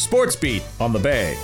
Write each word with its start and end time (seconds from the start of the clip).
Sports 0.00 0.34
Beat 0.34 0.62
on 0.80 0.94
the 0.94 0.98
Bay. 0.98 1.36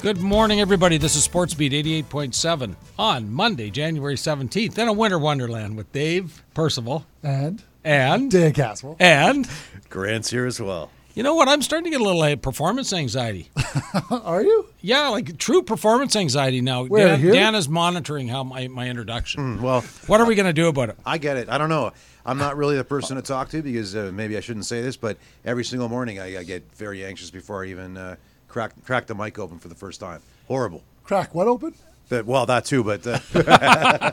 Good 0.00 0.18
morning, 0.18 0.60
everybody. 0.60 0.96
This 0.96 1.16
is 1.16 1.24
Sports 1.24 1.54
Beat 1.54 1.72
88.7 1.72 2.76
on 2.96 3.32
Monday, 3.32 3.70
January 3.70 4.14
17th, 4.14 4.78
in 4.78 4.86
a 4.86 4.92
winter 4.92 5.18
wonderland 5.18 5.76
with 5.76 5.90
Dave 5.92 6.44
Percival 6.54 7.04
And 7.24 7.64
and 7.82 8.30
Dan 8.30 8.52
Caswell. 8.52 8.96
and 9.00 9.48
Grant's 9.90 10.30
here 10.30 10.46
as 10.46 10.60
well. 10.60 10.90
you 11.14 11.22
know 11.24 11.34
what? 11.34 11.48
I'm 11.48 11.60
starting 11.60 11.84
to 11.84 11.90
get 11.90 12.00
a 12.00 12.04
little 12.04 12.22
uh, 12.22 12.36
performance 12.36 12.92
anxiety. 12.92 13.50
Are 14.10 14.42
you? 14.42 14.68
Yeah, 14.80 15.08
like 15.08 15.36
true 15.38 15.62
performance 15.62 16.14
anxiety 16.14 16.60
now. 16.60 16.84
Where, 16.84 17.08
Dan, 17.08 17.20
here? 17.20 17.32
Dan 17.32 17.54
is 17.56 17.68
monitoring 17.68 18.28
how 18.28 18.44
my, 18.44 18.68
my 18.68 18.88
introduction. 18.88 19.60
Well, 19.60 19.80
What 20.06 20.20
are 20.20 20.26
we 20.26 20.34
going 20.36 20.46
to 20.46 20.52
do 20.52 20.68
about 20.68 20.90
it? 20.90 20.96
I 21.04 21.18
get 21.18 21.38
it. 21.38 21.48
I 21.48 21.58
don't 21.58 21.68
know. 21.70 21.92
I'm 22.26 22.38
not 22.38 22.56
really 22.56 22.76
the 22.76 22.84
person 22.84 23.16
to 23.16 23.22
talk 23.22 23.50
to 23.50 23.62
because 23.62 23.94
uh, 23.94 24.10
maybe 24.12 24.36
I 24.36 24.40
shouldn't 24.40 24.66
say 24.66 24.80
this, 24.80 24.96
but 24.96 25.18
every 25.44 25.64
single 25.64 25.88
morning 25.88 26.18
I, 26.18 26.38
I 26.38 26.42
get 26.42 26.64
very 26.74 27.04
anxious 27.04 27.30
before 27.30 27.64
I 27.64 27.68
even 27.68 27.96
uh, 27.96 28.16
crack 28.48 28.72
crack 28.84 29.06
the 29.06 29.14
mic 29.14 29.38
open 29.38 29.58
for 29.58 29.68
the 29.68 29.74
first 29.74 30.00
time. 30.00 30.20
Horrible. 30.48 30.82
Crack 31.04 31.34
what 31.34 31.46
open? 31.46 31.74
That 32.10 32.26
well, 32.26 32.44
that 32.46 32.66
too, 32.66 32.84
but 32.84 33.06
uh, 33.06 34.10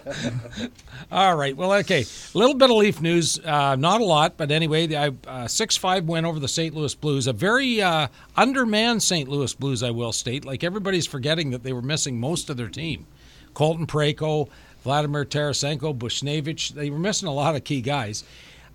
All 1.11 1.35
right. 1.35 1.55
Well, 1.55 1.73
okay. 1.73 2.03
A 2.03 2.37
little 2.37 2.55
bit 2.55 2.69
of 2.69 2.77
Leaf 2.77 3.01
news. 3.01 3.37
Uh, 3.39 3.75
not 3.75 3.99
a 3.99 4.05
lot, 4.05 4.37
but 4.37 4.49
anyway, 4.49 4.87
the 4.87 5.13
uh, 5.27 5.47
six 5.47 5.75
five 5.75 6.05
win 6.05 6.23
over 6.23 6.39
the 6.39 6.47
St. 6.47 6.73
Louis 6.73 6.95
Blues. 6.95 7.27
A 7.27 7.33
very 7.33 7.81
uh, 7.81 8.07
undermanned 8.37 9.03
St. 9.03 9.27
Louis 9.27 9.53
Blues, 9.53 9.83
I 9.83 9.91
will 9.91 10.13
state. 10.13 10.45
Like 10.45 10.63
everybody's 10.63 11.05
forgetting 11.05 11.51
that 11.51 11.63
they 11.63 11.73
were 11.73 11.81
missing 11.81 12.17
most 12.17 12.49
of 12.49 12.55
their 12.55 12.69
team. 12.69 13.07
Colton 13.53 13.85
Parayko, 13.85 14.47
Vladimir 14.83 15.25
Tarasenko, 15.25 15.97
Buchnevich. 15.97 16.69
They 16.73 16.89
were 16.89 16.99
missing 16.99 17.27
a 17.27 17.33
lot 17.33 17.55
of 17.55 17.63
key 17.63 17.81
guys. 17.81 18.23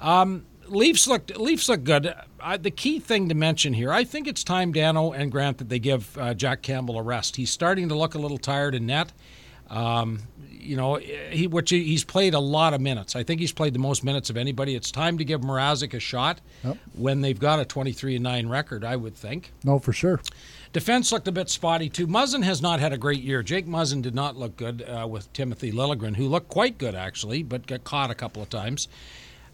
Um, 0.01 0.47
Leafs 0.69 1.07
looked 1.07 1.37
Leafs 1.39 1.69
look 1.69 1.85
good. 1.85 2.13
I, 2.41 2.57
the 2.57 2.71
key 2.73 2.99
thing 2.99 3.29
to 3.29 3.35
mention 3.35 3.73
here, 3.73 3.93
I 3.93 4.05
think 4.05 4.27
it's 4.27 4.43
time, 4.45 4.73
Dano 4.73 5.13
and 5.13 5.31
Grant, 5.31 5.59
that 5.59 5.69
they 5.69 5.79
give 5.79 6.17
uh, 6.19 6.35
Jack 6.35 6.63
Campbell 6.63 6.99
a 6.99 7.03
rest. 7.03 7.37
He's 7.37 7.51
starting 7.51 7.89
to 7.89 7.95
look 7.95 8.15
a 8.15 8.19
little 8.19 8.39
tired 8.39 8.75
in 8.75 8.87
net. 8.87 9.13
Um, 9.71 10.21
you 10.51 10.77
know, 10.77 10.97
he 10.97 11.47
which 11.47 11.71
he, 11.71 11.85
he's 11.85 12.05
played 12.05 12.35
a 12.35 12.41
lot 12.41 12.75
of 12.75 12.81
minutes. 12.81 13.15
I 13.17 13.23
think 13.23 13.41
he's 13.41 13.53
played 13.53 13.75
the 13.75 13.79
most 13.79 14.03
minutes 14.05 14.29
of 14.31 14.37
anybody. 14.37 14.75
It's 14.75 14.91
time 14.91 15.19
to 15.19 15.25
give 15.25 15.41
Mrazek 15.41 15.95
a 15.95 16.01
shot 16.01 16.41
Yep. 16.65 16.79
when 16.95 17.21
they've 17.21 17.39
got 17.39 17.61
a 17.61 17.65
23 17.65 18.17
and 18.17 18.25
9 18.25 18.49
record, 18.49 18.85
I 18.85 18.97
would 18.97 19.15
think. 19.15 19.53
No, 19.65 19.79
for 19.79 19.93
sure. 19.93 20.21
Defense 20.73 21.13
looked 21.13 21.29
a 21.29 21.33
bit 21.33 21.49
spotty 21.49 21.89
too. 21.89 22.07
Muzzin 22.07 22.43
has 22.43 22.61
not 22.61 22.81
had 22.81 22.93
a 22.93 22.99
great 22.99 23.23
year. 23.23 23.43
Jake 23.43 23.67
Muzzin 23.67 24.03
did 24.03 24.15
not 24.15 24.37
look 24.37 24.57
good 24.57 24.83
uh, 24.83 25.07
with 25.09 25.33
Timothy 25.33 25.73
Liljegren, 25.73 26.17
who 26.17 26.29
looked 26.29 26.49
quite 26.49 26.79
good 26.79 26.95
actually, 26.95 27.43
but 27.43 27.67
got 27.67 27.85
caught 27.85 28.11
a 28.11 28.15
couple 28.15 28.43
of 28.43 28.51
times. 28.51 28.89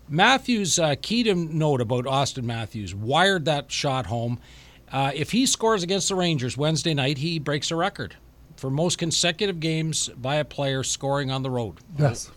Matthews, 0.09 0.79
uh, 0.79 0.95
key 1.01 1.23
to 1.25 1.35
note 1.35 1.81
about 1.81 2.07
Austin 2.07 2.47
Matthews, 2.47 2.95
wired 2.95 3.45
that 3.45 3.71
shot 3.71 4.07
home. 4.07 4.41
Uh, 4.91 5.11
if 5.15 5.31
he 5.31 5.47
scores 5.47 5.83
against 5.83 6.09
the 6.09 6.15
Rangers 6.15 6.57
Wednesday 6.57 6.93
night, 6.93 7.19
he 7.19 7.39
breaks 7.39 7.71
a 7.71 7.77
record 7.77 8.17
for 8.57 8.71
most 8.71 8.99
consecutive 8.99 9.59
games 9.59 10.09
by 10.11 10.37
a 10.37 10.45
player 10.45 10.83
scoring 10.83 11.31
on 11.31 11.43
the 11.43 11.51
road. 11.51 11.79
Yes. 11.99 12.31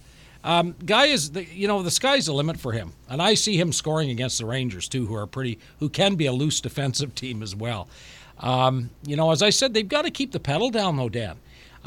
Um, 0.44 0.76
guy 0.86 1.08
is, 1.08 1.32
the, 1.32 1.44
you 1.44 1.68
know, 1.68 1.82
the 1.82 1.92
sky's 1.92 2.28
the 2.28 2.34
limit 2.34 2.58
for 2.60 2.72
him, 2.72 2.94
and 3.10 3.22
I 3.22 3.34
see 3.34 3.60
him 3.60 3.74
scoring 3.74 4.12
against 4.12 4.38
the 4.38 4.46
Rangers 4.46 4.88
too, 4.88 5.08
who 5.08 5.16
are 5.16 5.26
pretty, 5.28 5.60
who 5.80 5.90
can 5.90 6.16
be 6.16 6.28
a 6.28 6.32
loose 6.32 6.62
defensive 6.62 7.16
team 7.16 7.42
as 7.42 7.56
well. 7.56 7.90
Um, 8.40 8.90
you 9.06 9.16
know, 9.16 9.32
as 9.32 9.42
I 9.42 9.50
said, 9.50 9.74
they've 9.74 9.88
got 9.88 10.04
to 10.04 10.12
keep 10.12 10.32
the 10.32 10.40
pedal 10.40 10.70
down, 10.70 10.98
though, 10.98 11.10
Dan. 11.10 11.38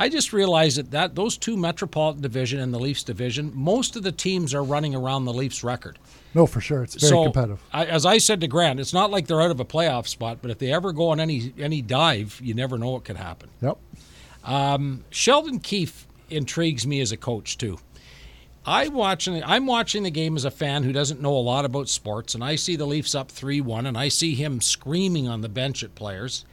I 0.00 0.08
just 0.08 0.32
realized 0.32 0.78
that, 0.78 0.90
that 0.92 1.14
those 1.16 1.36
two 1.36 1.56
Metropolitan 1.56 2.22
Division 2.22 2.60
and 2.60 2.72
the 2.72 2.78
Leafs 2.78 3.02
Division, 3.02 3.50
most 3.54 3.96
of 3.96 4.04
the 4.04 4.12
teams 4.12 4.54
are 4.54 4.62
running 4.62 4.94
around 4.94 5.24
the 5.24 5.32
Leafs 5.32 5.64
record. 5.64 5.98
No, 6.34 6.46
for 6.46 6.60
sure. 6.60 6.84
It's 6.84 6.94
very 6.94 7.10
so, 7.10 7.24
competitive. 7.24 7.60
I, 7.72 7.86
as 7.86 8.06
I 8.06 8.18
said 8.18 8.40
to 8.42 8.46
Grant, 8.46 8.78
it's 8.78 8.92
not 8.92 9.10
like 9.10 9.26
they're 9.26 9.42
out 9.42 9.50
of 9.50 9.58
a 9.58 9.64
playoff 9.64 10.06
spot, 10.06 10.38
but 10.40 10.52
if 10.52 10.58
they 10.58 10.72
ever 10.72 10.92
go 10.92 11.08
on 11.08 11.18
any 11.18 11.52
any 11.58 11.82
dive, 11.82 12.40
you 12.42 12.54
never 12.54 12.78
know 12.78 12.90
what 12.90 13.04
could 13.04 13.16
happen. 13.16 13.48
Yep. 13.60 13.78
Sheldon 15.10 15.58
Keefe 15.58 16.06
intrigues 16.30 16.86
me 16.86 17.00
as 17.00 17.10
a 17.10 17.16
coach 17.16 17.58
too. 17.58 17.78
I 18.68 18.88
watching 18.88 19.42
I'm 19.42 19.66
watching 19.66 20.02
the 20.02 20.10
game 20.10 20.36
as 20.36 20.44
a 20.44 20.50
fan 20.50 20.82
who 20.82 20.92
doesn't 20.92 21.22
know 21.22 21.34
a 21.34 21.38
lot 21.38 21.64
about 21.64 21.88
sports, 21.88 22.34
and 22.34 22.44
I 22.44 22.56
see 22.56 22.76
the 22.76 22.86
Leafs 22.86 23.14
up 23.14 23.30
three 23.30 23.60
one, 23.62 23.86
and 23.86 23.96
I 23.96 24.08
see 24.08 24.34
him 24.34 24.60
screaming 24.60 25.26
on 25.26 25.40
the 25.40 25.48
bench 25.48 25.82
at 25.82 25.94
players, 25.94 26.44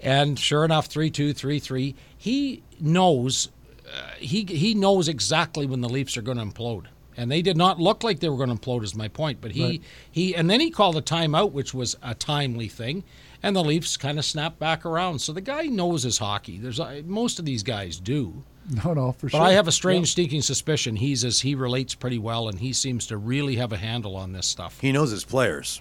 and 0.00 0.38
sure 0.38 0.64
enough, 0.64 0.86
three 0.86 1.10
two, 1.10 1.32
three 1.32 1.58
three. 1.58 1.96
He 2.16 2.62
knows 2.78 3.48
uh, 3.86 4.12
he 4.18 4.44
he 4.44 4.74
knows 4.74 5.08
exactly 5.08 5.66
when 5.66 5.80
the 5.80 5.88
Leafs 5.88 6.16
are 6.16 6.22
going 6.22 6.38
to 6.38 6.44
implode. 6.44 6.86
And 7.16 7.32
they 7.32 7.42
did 7.42 7.56
not 7.56 7.80
look 7.80 8.04
like 8.04 8.20
they 8.20 8.28
were 8.28 8.36
going 8.36 8.48
to 8.48 8.54
implode, 8.54 8.84
is 8.84 8.94
my 8.94 9.08
point. 9.08 9.40
But 9.40 9.50
he, 9.50 9.64
Right. 9.64 9.82
he, 10.08 10.36
and 10.36 10.48
then 10.48 10.60
he 10.60 10.70
called 10.70 10.96
a 10.96 11.02
timeout, 11.02 11.50
which 11.50 11.74
was 11.74 11.96
a 12.00 12.14
timely 12.14 12.68
thing, 12.68 13.02
and 13.42 13.56
the 13.56 13.64
Leafs 13.64 13.96
kind 13.96 14.20
of 14.20 14.24
snapped 14.24 14.60
back 14.60 14.86
around. 14.86 15.18
So 15.18 15.32
the 15.32 15.40
guy 15.40 15.62
knows 15.62 16.04
his 16.04 16.18
hockey. 16.18 16.58
There's 16.58 16.78
uh, 16.78 17.02
most 17.04 17.40
of 17.40 17.44
these 17.44 17.64
guys 17.64 17.98
do. 17.98 18.44
No, 18.84 18.92
no, 18.92 19.12
for 19.12 19.26
But 19.28 19.32
sure. 19.38 19.40
I 19.42 19.52
have 19.52 19.66
a 19.68 19.72
strange 19.72 20.12
sneaking 20.12 20.42
suspicion 20.42 20.96
he's 20.96 21.24
as 21.24 21.40
he 21.40 21.54
relates 21.54 21.94
pretty 21.94 22.18
well, 22.18 22.48
and 22.48 22.60
he 22.60 22.72
seems 22.72 23.06
to 23.06 23.16
really 23.16 23.56
have 23.56 23.72
a 23.72 23.78
handle 23.78 24.14
on 24.16 24.32
this 24.32 24.46
stuff. 24.46 24.78
he 24.80 24.92
knows 24.92 25.10
his 25.10 25.24
players. 25.24 25.80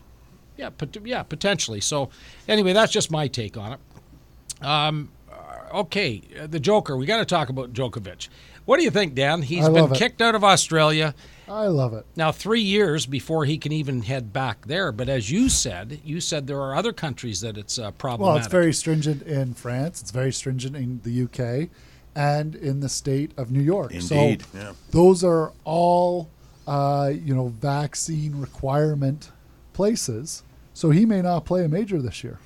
Yeah, 0.56 0.70
pot- 0.70 0.98
yeah, 1.06 1.24
potentially. 1.24 1.82
So, 1.82 2.10
anyway, 2.48 2.74
that's 2.74 2.92
just 2.92 3.12
my 3.12 3.28
take 3.28 3.58
on 3.58 3.74
it. 3.74 4.66
Um, 4.66 5.10
uh, 5.32 5.80
okay, 5.80 6.22
uh, 6.40 6.48
the 6.48 6.60
Joker. 6.60 6.98
We 6.98 7.06
got 7.06 7.18
to 7.18 7.26
talk 7.26 7.50
about 7.50 7.74
Djokovic. 7.74 8.30
What 8.66 8.78
do 8.78 8.84
you 8.84 8.90
think, 8.92 9.14
Dan? 9.16 9.44
He's 9.44 9.66
I 9.66 9.70
been 9.70 9.82
love 9.84 9.92
it. 9.94 9.98
kicked 9.98 10.22
out 10.22 10.36
of 10.36 10.44
Australia 10.44 11.14
I 11.48 11.68
love 11.68 11.94
it. 11.94 12.06
now 12.18 12.34
three 12.34 12.60
years 12.62 13.06
before 13.06 13.46
he 13.46 13.58
can 13.58 13.72
even 13.72 14.02
head 14.02 14.34
back 14.34 14.66
there. 14.66 14.92
But 14.92 15.08
as 15.10 15.32
you 15.32 15.48
said, 15.48 16.02
you 16.04 16.20
said 16.20 16.48
there 16.48 16.60
are 16.62 16.76
other 16.76 16.92
countries 16.92 17.40
that 17.42 17.58
it's 17.58 17.78
uh, 17.80 17.92
problematic. 17.92 18.28
Well, 18.36 18.38
it's 18.44 18.48
very 18.52 18.74
stringent 18.74 19.22
in 19.24 19.54
France. 19.54 20.02
It's 20.02 20.12
very 20.12 20.34
stringent 20.34 20.76
in 20.76 21.00
the 21.04 21.24
UK, 21.24 21.70
and 22.18 22.56
in 22.56 22.80
the 22.80 22.90
state 22.90 23.32
of 23.38 23.52
New 23.52 23.62
York. 23.62 23.92
Indeed, 23.94 24.42
So 24.42 24.58
yeah. 24.58 24.74
those 24.90 25.24
are 25.24 25.54
all, 25.64 26.30
uh, 26.66 27.12
you 27.14 27.36
know, 27.36 27.50
vaccine 27.50 28.42
requirement 28.42 29.32
places. 29.74 30.42
So 30.74 30.90
he 30.90 31.06
may 31.06 31.22
not 31.22 31.46
play 31.46 31.64
a 31.64 31.70
major 31.70 32.02
this 32.02 32.24
year. 32.24 32.40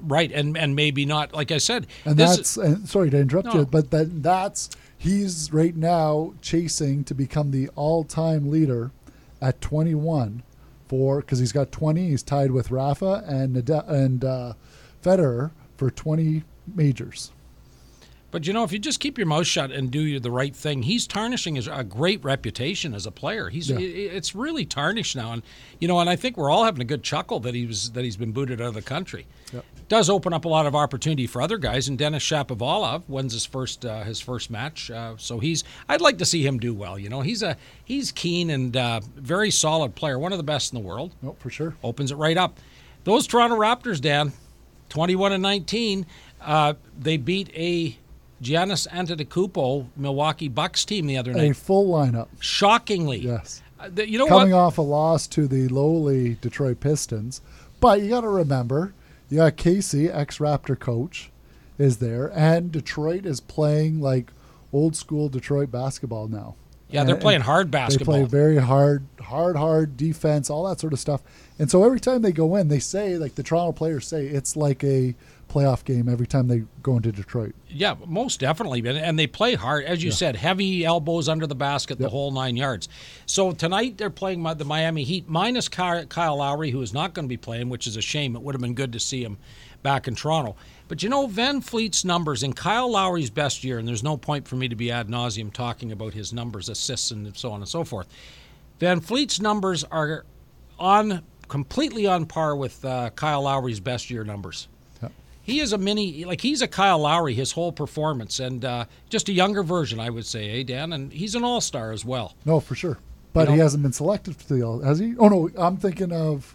right, 0.00 0.30
and 0.32 0.56
and 0.56 0.74
maybe 0.76 1.04
not. 1.04 1.34
Like 1.34 1.50
I 1.50 1.58
said, 1.58 1.86
And 2.04 2.16
this 2.16 2.36
that's 2.36 2.56
and 2.56 2.88
sorry 2.88 3.10
to 3.10 3.18
interrupt 3.18 3.48
No. 3.48 3.60
you, 3.60 3.66
but 3.66 3.90
then 3.90 4.22
that's 4.22 4.70
he's 4.96 5.52
right 5.52 5.74
now 5.76 6.32
chasing 6.40 7.02
to 7.04 7.14
become 7.14 7.50
the 7.50 7.68
all-time 7.74 8.48
leader 8.48 8.92
at 9.40 9.60
21 9.60 10.42
for 10.88 11.20
because 11.20 11.40
he's 11.40 11.52
got 11.52 11.72
20. 11.72 12.08
He's 12.10 12.22
tied 12.22 12.52
with 12.52 12.70
Rafa 12.70 13.24
and 13.26 13.56
Nadal, 13.56 13.88
and 13.88 14.24
uh, 14.24 14.52
Federer 15.02 15.50
for 15.76 15.90
20 15.90 16.44
majors. 16.74 17.32
But 18.32 18.46
you 18.46 18.52
know, 18.52 18.64
if 18.64 18.72
you 18.72 18.78
just 18.80 18.98
keep 18.98 19.18
your 19.18 19.26
mouth 19.28 19.46
shut 19.46 19.70
and 19.70 19.90
do 19.90 20.18
the 20.18 20.30
right 20.30 20.56
thing, 20.56 20.82
he's 20.82 21.06
tarnishing 21.06 21.54
his 21.54 21.68
a 21.68 21.84
great 21.84 22.24
reputation 22.24 22.94
as 22.94 23.06
a 23.06 23.10
player. 23.12 23.50
He's 23.50 23.68
Yeah. 23.70 23.78
it's 23.78 24.34
really 24.34 24.64
tarnished 24.64 25.14
now, 25.14 25.32
and 25.32 25.42
you 25.78 25.86
know, 25.86 26.00
and 26.00 26.08
I 26.10 26.16
think 26.16 26.36
we're 26.36 26.50
all 26.50 26.64
having 26.64 26.80
a 26.80 26.84
good 26.86 27.02
chuckle 27.04 27.38
that 27.40 27.54
he 27.54 27.66
was 27.66 27.90
that 27.92 28.02
he's 28.04 28.16
been 28.16 28.32
booted 28.32 28.60
out 28.60 28.68
of 28.68 28.74
the 28.74 28.82
country. 28.82 29.26
Yep. 29.52 29.64
Does 29.88 30.08
open 30.08 30.32
up 30.32 30.46
a 30.46 30.48
lot 30.48 30.64
of 30.64 30.74
opportunity 30.74 31.26
for 31.26 31.42
other 31.42 31.58
guys, 31.58 31.86
and 31.88 31.98
Denis 31.98 32.22
Shapovalov 32.24 33.02
wins 33.06 33.34
his 33.34 33.44
first 33.44 33.84
uh, 33.84 34.02
his 34.02 34.18
first 34.18 34.50
match, 34.50 34.90
uh, 34.90 35.14
so 35.18 35.38
he's 35.38 35.62
I'd 35.88 36.00
like 36.00 36.16
to 36.18 36.24
see 36.24 36.44
him 36.46 36.58
do 36.58 36.72
well. 36.72 36.98
You 36.98 37.10
know, 37.10 37.20
he's 37.20 37.42
a 37.42 37.58
he's 37.84 38.10
keen 38.12 38.48
and 38.48 38.74
uh, 38.74 39.00
very 39.14 39.50
solid 39.50 39.94
player, 39.94 40.18
one 40.18 40.32
of 40.32 40.38
the 40.38 40.42
best 40.44 40.72
in 40.72 40.80
the 40.80 40.86
world 40.88 41.14
No, 41.20 41.36
for 41.38 41.50
sure. 41.50 41.76
opens 41.84 42.10
it 42.10 42.16
right 42.16 42.38
up. 42.38 42.58
Those 43.04 43.26
Toronto 43.26 43.56
Raptors, 43.58 44.00
Dan, 44.00 44.32
21 44.88 45.32
and 45.32 45.42
19, 45.42 46.06
uh, 46.40 46.74
they 46.98 47.18
beat 47.18 47.50
a 47.54 47.98
Giannis 48.42 48.88
Antetokounmpo 48.88 49.86
Milwaukee 49.96 50.48
Bucks 50.48 50.84
team 50.84 51.06
the 51.06 51.16
other 51.16 51.32
night. 51.32 51.50
A 51.50 51.54
full 51.54 51.86
lineup. 51.92 52.28
Shockingly. 52.40 53.18
Yes. 53.18 53.62
Uh, 53.78 53.88
the- 53.92 54.08
you 54.08 54.18
know 54.18 54.26
Coming 54.26 54.52
what? 54.52 54.58
off 54.58 54.78
a 54.78 54.82
loss 54.82 55.26
to 55.28 55.46
the 55.46 55.68
lowly 55.68 56.36
Detroit 56.40 56.80
Pistons. 56.80 57.40
But 57.80 58.00
you 58.00 58.08
got 58.10 58.20
to 58.22 58.28
remember, 58.28 58.94
you 59.28 59.38
got 59.38 59.56
Casey, 59.56 60.08
ex 60.08 60.38
Raptor 60.38 60.78
coach, 60.78 61.30
is 61.78 61.98
there, 61.98 62.30
and 62.34 62.70
Detroit 62.70 63.26
is 63.26 63.40
playing 63.40 64.00
like 64.00 64.32
old 64.72 64.94
school 64.96 65.28
Detroit 65.28 65.70
basketball 65.70 66.28
now. 66.28 66.54
Yeah, 66.92 67.04
they're 67.04 67.14
And- 67.14 67.22
playing 67.22 67.40
hard 67.42 67.70
basketball. 67.70 68.14
They 68.14 68.20
play 68.22 68.28
very 68.28 68.56
hard, 68.58 69.04
hard, 69.20 69.56
hard 69.56 69.96
defense, 69.96 70.50
all 70.50 70.68
that 70.68 70.80
sort 70.80 70.92
of 70.92 70.98
stuff. 71.00 71.22
And 71.58 71.70
so 71.70 71.84
every 71.84 72.00
time 72.00 72.22
they 72.22 72.32
go 72.32 72.56
in, 72.56 72.68
they 72.68 72.78
say, 72.78 73.16
like 73.18 73.34
the 73.34 73.42
Toronto 73.42 73.72
players 73.72 74.06
say, 74.06 74.26
it's 74.26 74.56
like 74.56 74.82
a 74.84 75.14
playoff 75.52 75.84
game 75.84 76.08
every 76.08 76.26
time 76.26 76.48
they 76.48 76.62
go 76.82 76.96
into 76.96 77.12
Detroit. 77.12 77.54
Yeah, 77.68 77.94
most 78.06 78.40
definitely. 78.40 78.80
And- 78.80 78.96
And 78.98 79.18
they 79.18 79.26
play 79.26 79.54
hard, 79.54 79.84
as 79.84 80.02
you 80.02 80.10
said, 80.10 80.34
heavy 80.36 80.82
elbows 80.84 81.28
under 81.28 81.46
the 81.46 81.54
basket, 81.54 81.98
the 81.98 82.08
whole 82.08 82.30
nine 82.30 82.56
yards. 82.56 82.88
So 83.26 83.52
tonight 83.52 83.98
they're 83.98 84.08
playing 84.10 84.42
the 84.42 84.64
Miami 84.64 85.04
Heat 85.04 85.28
minus 85.28 85.68
Kyle 85.68 86.36
Lowry, 86.36 86.70
who 86.70 86.80
is 86.80 86.94
not 86.94 87.12
going 87.12 87.24
to 87.24 87.28
be 87.28 87.36
playing, 87.36 87.68
which 87.68 87.86
is 87.86 87.96
a 87.96 88.00
shame. 88.02 88.34
It 88.34 88.42
would 88.42 88.54
have 88.54 88.62
been 88.62 88.74
good 88.74 88.92
to 88.94 89.00
see 89.00 89.22
him 89.22 89.36
back 89.82 90.08
in 90.08 90.14
Toronto. 90.14 90.56
But 90.88 91.02
you 91.02 91.08
know, 91.08 91.26
VanVleet's 91.26 92.04
numbers 92.04 92.42
in 92.42 92.52
Kyle 92.52 92.90
Lowry's 92.90 93.30
best 93.30 93.64
year, 93.64 93.78
and 93.78 93.88
there's 93.88 94.02
no 94.02 94.16
point 94.16 94.46
for 94.46 94.56
me 94.56 94.68
to 94.68 94.76
be 94.76 94.90
ad 94.90 95.08
nauseum 95.08 95.52
talking 95.52 95.90
about 95.92 96.12
his 96.12 96.32
numbers, 96.32 96.68
assists, 96.68 97.10
and 97.10 97.34
so 97.36 97.50
on 97.52 97.60
and 97.60 97.68
so 97.68 97.84
forth. 97.84 98.08
VanVleet's 98.80 99.40
numbers 99.40 99.84
are 99.84 100.24
on 100.78 101.22
completely 101.48 102.06
on 102.06 102.26
par 102.26 102.56
with 102.56 102.84
uh, 102.84 103.10
Kyle 103.10 103.42
Lowry's 103.42 103.80
best 103.80 104.10
year 104.10 104.24
numbers. 104.24 104.68
He 105.44 105.58
is 105.58 105.72
a 105.72 105.78
mini, 105.78 106.24
like 106.24 106.40
he's 106.40 106.62
a 106.62 106.68
Kyle 106.68 107.00
Lowry, 107.00 107.34
his 107.34 107.50
whole 107.50 107.72
performance, 107.72 108.38
and 108.38 108.64
uh, 108.64 108.84
just 109.10 109.28
a 109.28 109.32
younger 109.32 109.64
version, 109.64 109.98
I 109.98 110.08
would 110.08 110.24
say, 110.24 110.60
eh, 110.60 110.62
Dan? 110.62 110.92
And 110.92 111.12
he's 111.12 111.34
an 111.34 111.42
all 111.42 111.60
star 111.60 111.90
as 111.90 112.04
well. 112.04 112.36
No, 112.44 112.60
for 112.60 112.76
sure. 112.76 112.98
But 113.32 113.48
You 113.48 113.54
he 113.54 113.60
hasn't 113.60 113.82
been 113.82 113.92
selected 113.92 114.36
for 114.36 114.54
the 114.54 114.62
all. 114.62 114.80
Has 114.80 115.00
he? 115.00 115.16
Oh 115.18 115.28
no, 115.28 115.50
I'm 115.56 115.76
thinking 115.78 116.12
of. 116.12 116.54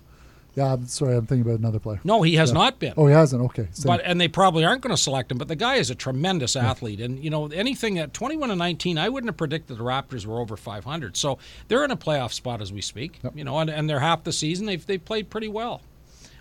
Yeah, 0.57 0.73
I'm 0.73 0.87
sorry. 0.87 1.15
I'm 1.15 1.27
thinking 1.27 1.45
about 1.47 1.59
another 1.59 1.77
player. 1.79 1.99
No, 2.03 2.23
he 2.23 2.35
has 2.37 2.49
Yeah. 2.49 2.55
not 2.55 2.79
been. 2.79 2.93
Oh, 2.97 3.05
he 3.05 3.13
hasn't. 3.13 3.43
Okay. 3.43 3.67
Same. 3.71 3.87
But 3.91 4.01
and 4.03 4.19
they 4.19 4.27
probably 4.27 4.65
aren't 4.65 4.81
going 4.81 4.95
to 4.95 4.99
select 5.01 5.31
him. 5.31 5.37
But 5.37 5.47
the 5.49 5.55
guy 5.55 5.75
is 5.75 5.91
a 5.91 5.95
tremendous 5.95 6.55
athlete, 6.55 6.99
and 6.99 7.23
you 7.23 7.29
know 7.29 7.45
anything 7.47 7.99
at 7.99 8.11
21 8.11 8.49
and 8.49 8.57
19, 8.57 8.97
I 8.97 9.07
wouldn't 9.07 9.29
have 9.29 9.37
predicted 9.37 9.77
the 9.77 9.83
Raptors 9.83 10.25
were 10.25 10.39
over 10.39 10.57
500. 10.57 11.15
So 11.15 11.37
they're 11.67 11.85
in 11.85 11.91
a 11.91 11.95
playoff 11.97 12.33
spot 12.33 12.59
as 12.59 12.73
we 12.73 12.81
speak. 12.81 13.19
Yep. 13.23 13.33
You 13.37 13.43
know, 13.43 13.59
and, 13.59 13.69
and 13.69 13.87
they're 13.87 13.99
half 13.99 14.23
the 14.23 14.33
season. 14.33 14.65
They've 14.65 14.83
they 14.83 14.97
played 14.97 15.29
pretty 15.29 15.47
well, 15.47 15.81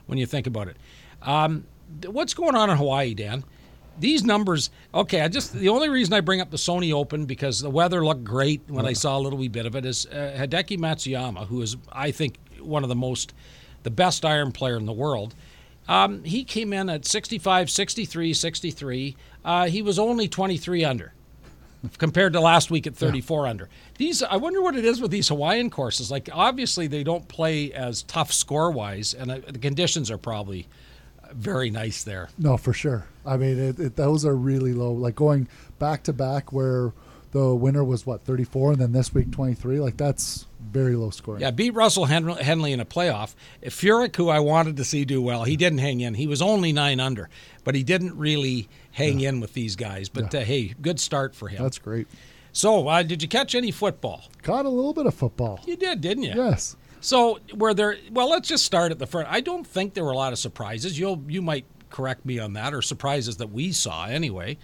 when 0.06 0.16
you 0.16 0.24
think 0.24 0.46
about 0.46 0.68
it. 0.68 0.78
Um, 1.20 1.64
what's 2.06 2.32
going 2.32 2.54
on 2.54 2.70
in 2.70 2.78
Hawaii, 2.78 3.12
Dan? 3.12 3.44
These 3.98 4.24
numbers, 4.24 4.70
okay. 4.94 5.20
I 5.20 5.28
just 5.28 5.52
the 5.52 5.68
only 5.68 5.90
reason 5.90 6.14
I 6.14 6.20
bring 6.20 6.40
up 6.40 6.50
the 6.50 6.56
Sony 6.56 6.90
Open 6.92 7.26
because 7.26 7.60
the 7.60 7.70
weather 7.70 8.02
looked 8.04 8.24
great 8.24 8.62
when 8.68 8.86
I 8.86 8.92
saw 8.94 9.18
a 9.18 9.20
little 9.20 9.38
wee 9.38 9.48
bit 9.48 9.66
of 9.66 9.76
it 9.76 9.84
is 9.84 10.06
uh, 10.06 10.36
Hideki 10.38 10.78
Matsuyama, 10.78 11.46
who 11.48 11.60
is 11.60 11.76
I 11.92 12.10
think 12.12 12.36
one 12.60 12.82
of 12.82 12.88
the 12.88 12.94
most, 12.94 13.32
the 13.86 13.90
best 13.90 14.24
iron 14.24 14.50
player 14.50 14.76
in 14.76 14.84
the 14.84 14.92
world. 14.92 15.32
Um, 15.86 16.24
he 16.24 16.42
came 16.42 16.72
in 16.72 16.90
at 16.90 17.06
65, 17.06 17.70
63, 17.70 18.34
63. 18.34 19.16
Uh, 19.44 19.68
he 19.68 19.80
was 19.80 19.96
only 19.96 20.26
23 20.26 20.84
under 20.84 21.12
compared 21.98 22.32
to 22.32 22.40
last 22.40 22.68
week 22.68 22.88
at 22.88 22.96
34 22.96 23.46
under. 23.46 23.68
These, 23.96 24.24
I 24.24 24.36
wonder 24.38 24.60
what 24.60 24.74
it 24.74 24.84
is 24.84 25.00
with 25.00 25.12
these 25.12 25.28
Hawaiian 25.28 25.70
courses. 25.70 26.10
Like, 26.10 26.28
obviously, 26.32 26.88
they 26.88 27.04
don't 27.04 27.28
play 27.28 27.72
as 27.72 28.02
tough 28.02 28.32
score 28.32 28.72
wise, 28.72 29.14
and 29.14 29.30
uh, 29.30 29.38
the 29.46 29.60
conditions 29.60 30.10
are 30.10 30.18
probably 30.18 30.66
uh, 31.22 31.28
very 31.32 31.70
nice 31.70 32.02
there. 32.02 32.28
no, 32.38 32.56
for 32.56 32.72
sure. 32.72 33.06
I 33.24 33.36
mean, 33.36 33.56
it, 33.56 33.78
it, 33.78 33.94
those 33.94 34.24
are 34.24 34.34
really 34.34 34.72
low. 34.72 34.90
Like 34.90 35.14
going 35.14 35.46
back 35.78 36.02
to 36.04 36.12
back, 36.12 36.52
where 36.52 36.92
the 37.36 37.54
winner 37.54 37.84
was 37.84 38.06
what 38.06 38.22
34, 38.24 38.72
and 38.72 38.80
then 38.80 38.92
this 38.92 39.12
week 39.12 39.30
23. 39.30 39.78
Like 39.80 39.96
that's 39.98 40.46
very 40.58 40.96
low 40.96 41.10
scoring. 41.10 41.42
Yeah, 41.42 41.50
beat 41.50 41.74
Russell 41.74 42.06
Hen- 42.06 42.26
Henley 42.28 42.72
in 42.72 42.80
a 42.80 42.86
playoff. 42.86 43.34
Furyk, 43.62 44.16
who 44.16 44.30
I 44.30 44.40
wanted 44.40 44.78
to 44.78 44.84
see 44.84 45.04
do 45.04 45.20
well, 45.20 45.44
he 45.44 45.56
didn't 45.56 45.78
hang 45.78 46.00
in. 46.00 46.14
He 46.14 46.26
was 46.26 46.40
only 46.40 46.72
nine 46.72 46.98
under, 46.98 47.28
but 47.62 47.74
he 47.74 47.82
didn't 47.82 48.16
really 48.16 48.68
hang 48.92 49.20
in 49.20 49.40
with 49.40 49.52
these 49.52 49.76
guys. 49.76 50.08
But 50.08 50.34
uh, 50.34 50.40
hey, 50.40 50.74
good 50.80 50.98
start 50.98 51.34
for 51.34 51.48
him. 51.48 51.62
That's 51.62 51.78
great. 51.78 52.08
so, 52.52 52.88
uh, 52.88 53.02
did 53.02 53.22
you 53.22 53.28
catch 53.28 53.54
any 53.54 53.70
football? 53.70 54.24
Caught 54.42 54.64
a 54.64 54.70
little 54.70 54.94
bit 54.94 55.04
of 55.04 55.14
football. 55.14 55.60
You 55.66 55.76
did, 55.76 56.00
didn't 56.00 56.24
you? 56.24 56.32
Yes. 56.34 56.74
So 57.00 57.38
were 57.54 57.74
there? 57.74 57.98
Well, 58.10 58.30
let's 58.30 58.48
just 58.48 58.64
start 58.64 58.92
at 58.92 58.98
the 58.98 59.06
front. 59.06 59.28
I 59.30 59.40
don't 59.40 59.66
think 59.66 59.92
there 59.92 60.04
were 60.04 60.10
a 60.12 60.16
lot 60.16 60.32
of 60.32 60.38
surprises. 60.38 60.98
You'll 60.98 61.22
you 61.28 61.42
might 61.42 61.66
correct 61.90 62.24
me 62.24 62.38
on 62.38 62.54
that, 62.54 62.72
or 62.72 62.80
surprises 62.80 63.36
that 63.36 63.52
we 63.52 63.72
saw 63.72 64.06
anyway. 64.06 64.56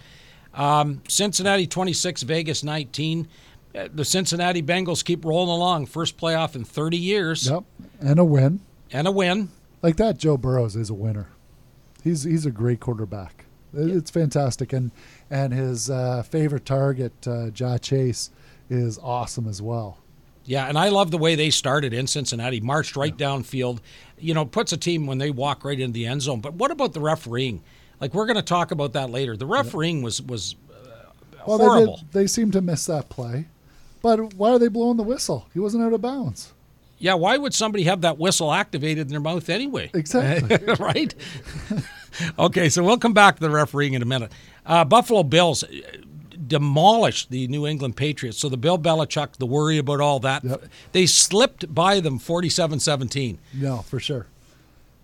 Um, 0.53 1.01
Cincinnati 1.07 1.67
26, 1.67 2.23
Vegas 2.23 2.63
19. 2.63 3.27
Uh, 3.75 3.87
The 3.93 4.05
Cincinnati 4.05 4.61
Bengals 4.61 5.03
keep 5.03 5.25
rolling 5.25 5.49
along. 5.49 5.87
First 5.87 6.17
playoff 6.17 6.55
in 6.55 6.63
30 6.63 6.97
years, 6.97 7.49
Yep. 7.49 7.63
And 8.01 8.19
a 8.19 8.25
win. 8.25 8.59
and 8.91 9.07
a 9.07 9.11
win. 9.11 9.49
Like 9.81 9.97
that, 9.97 10.17
Joe 10.17 10.37
Burrows 10.37 10.75
is 10.75 10.89
a 10.89 10.93
winner. 10.93 11.29
He's 12.03 12.23
he's 12.23 12.45
a 12.45 12.51
great 12.51 12.79
quarterback. 12.79 13.45
It- 13.73 13.89
It's 13.89 14.11
fantastic, 14.11 14.71
and 14.73 14.91
and 15.31 15.53
his 15.53 15.89
uh, 15.89 16.21
favorite 16.23 16.65
target, 16.65 17.13
uh, 17.27 17.49
Ja 17.55 17.77
Chase, 17.77 18.29
is 18.69 18.99
awesome 19.01 19.47
as 19.47 19.61
well. 19.61 19.97
Yeah, 20.45 20.67
and 20.67 20.77
I 20.77 20.89
love 20.89 21.09
the 21.11 21.17
way 21.17 21.35
they 21.35 21.49
started 21.49 21.93
in 21.93 22.05
Cincinnati. 22.05 22.59
Marched 22.59 22.95
right 22.97 23.15
downfield. 23.17 23.79
You 24.19 24.33
know, 24.33 24.45
puts 24.45 24.71
a 24.73 24.77
team 24.77 25.07
when 25.07 25.17
they 25.17 25.31
walk 25.31 25.63
right 25.65 25.79
into 25.79 25.93
the 25.93 26.05
end 26.05 26.21
zone. 26.21 26.41
But 26.41 26.53
what 26.55 26.69
about 26.71 26.91
the 26.93 26.99
refereeing? 26.99 27.63
Like 28.03 28.13
we're 28.13 28.25
going 28.25 28.35
to 28.35 28.41
talk 28.41 28.71
about 28.71 28.91
that 28.93 29.11
later. 29.11 29.37
The 29.37 29.45
refereeing 29.45 30.01
was 30.01 30.21
was 30.21 30.55
uh, 30.69 31.05
Well, 31.47 31.57
horrible. 31.57 31.95
they 31.95 32.01
did, 32.01 32.11
they 32.11 32.27
seem 32.27 32.51
to 32.51 32.59
miss 32.59 32.85
that 32.87 33.07
play, 33.07 33.45
but 34.01 34.33
why 34.33 34.49
are 34.49 34.59
they 34.59 34.67
blowing 34.67 34.97
the 34.97 35.03
whistle? 35.03 35.47
He 35.53 35.59
wasn't 35.61 35.85
out 35.85 35.93
of 35.93 36.01
bounds. 36.01 36.51
Yeah, 36.99 37.13
why 37.13 37.37
would 37.37 37.53
somebody 37.53 37.85
have 37.85 38.01
that 38.01 38.17
whistle 38.17 38.51
activated 38.51 39.07
in 39.07 39.07
their 39.07 39.21
mouth 39.21 39.49
anyway? 39.49 39.89
Exactly. 39.93 40.57
right? 40.81 41.15
okay, 42.39 42.67
so 42.67 42.83
we'll 42.83 42.97
come 42.97 43.13
back 43.13 43.35
to 43.37 43.41
the 43.41 43.49
refereeing 43.49 43.93
in 43.93 44.01
a 44.01 44.05
minute. 44.05 44.33
Uh, 44.65 44.83
Buffalo 44.83 45.23
Bills 45.23 45.63
uh, 45.63 45.67
demolished 46.45 47.29
the 47.29 47.47
New 47.47 47.65
England 47.65 47.95
Patriots. 47.95 48.37
So 48.37 48.49
the 48.49 48.57
Bill 48.57 48.77
Belichick, 48.77 49.37
the 49.37 49.45
worry 49.45 49.77
about 49.77 50.01
all 50.01 50.19
that, 50.19 50.43
Yep. 50.43 50.65
they 50.91 51.05
slipped 51.05 51.73
by 51.73 52.01
them 52.01 52.19
47 52.19 52.81
17. 52.81 53.39
No, 53.53 53.77
for 53.77 54.01
sure. 54.01 54.27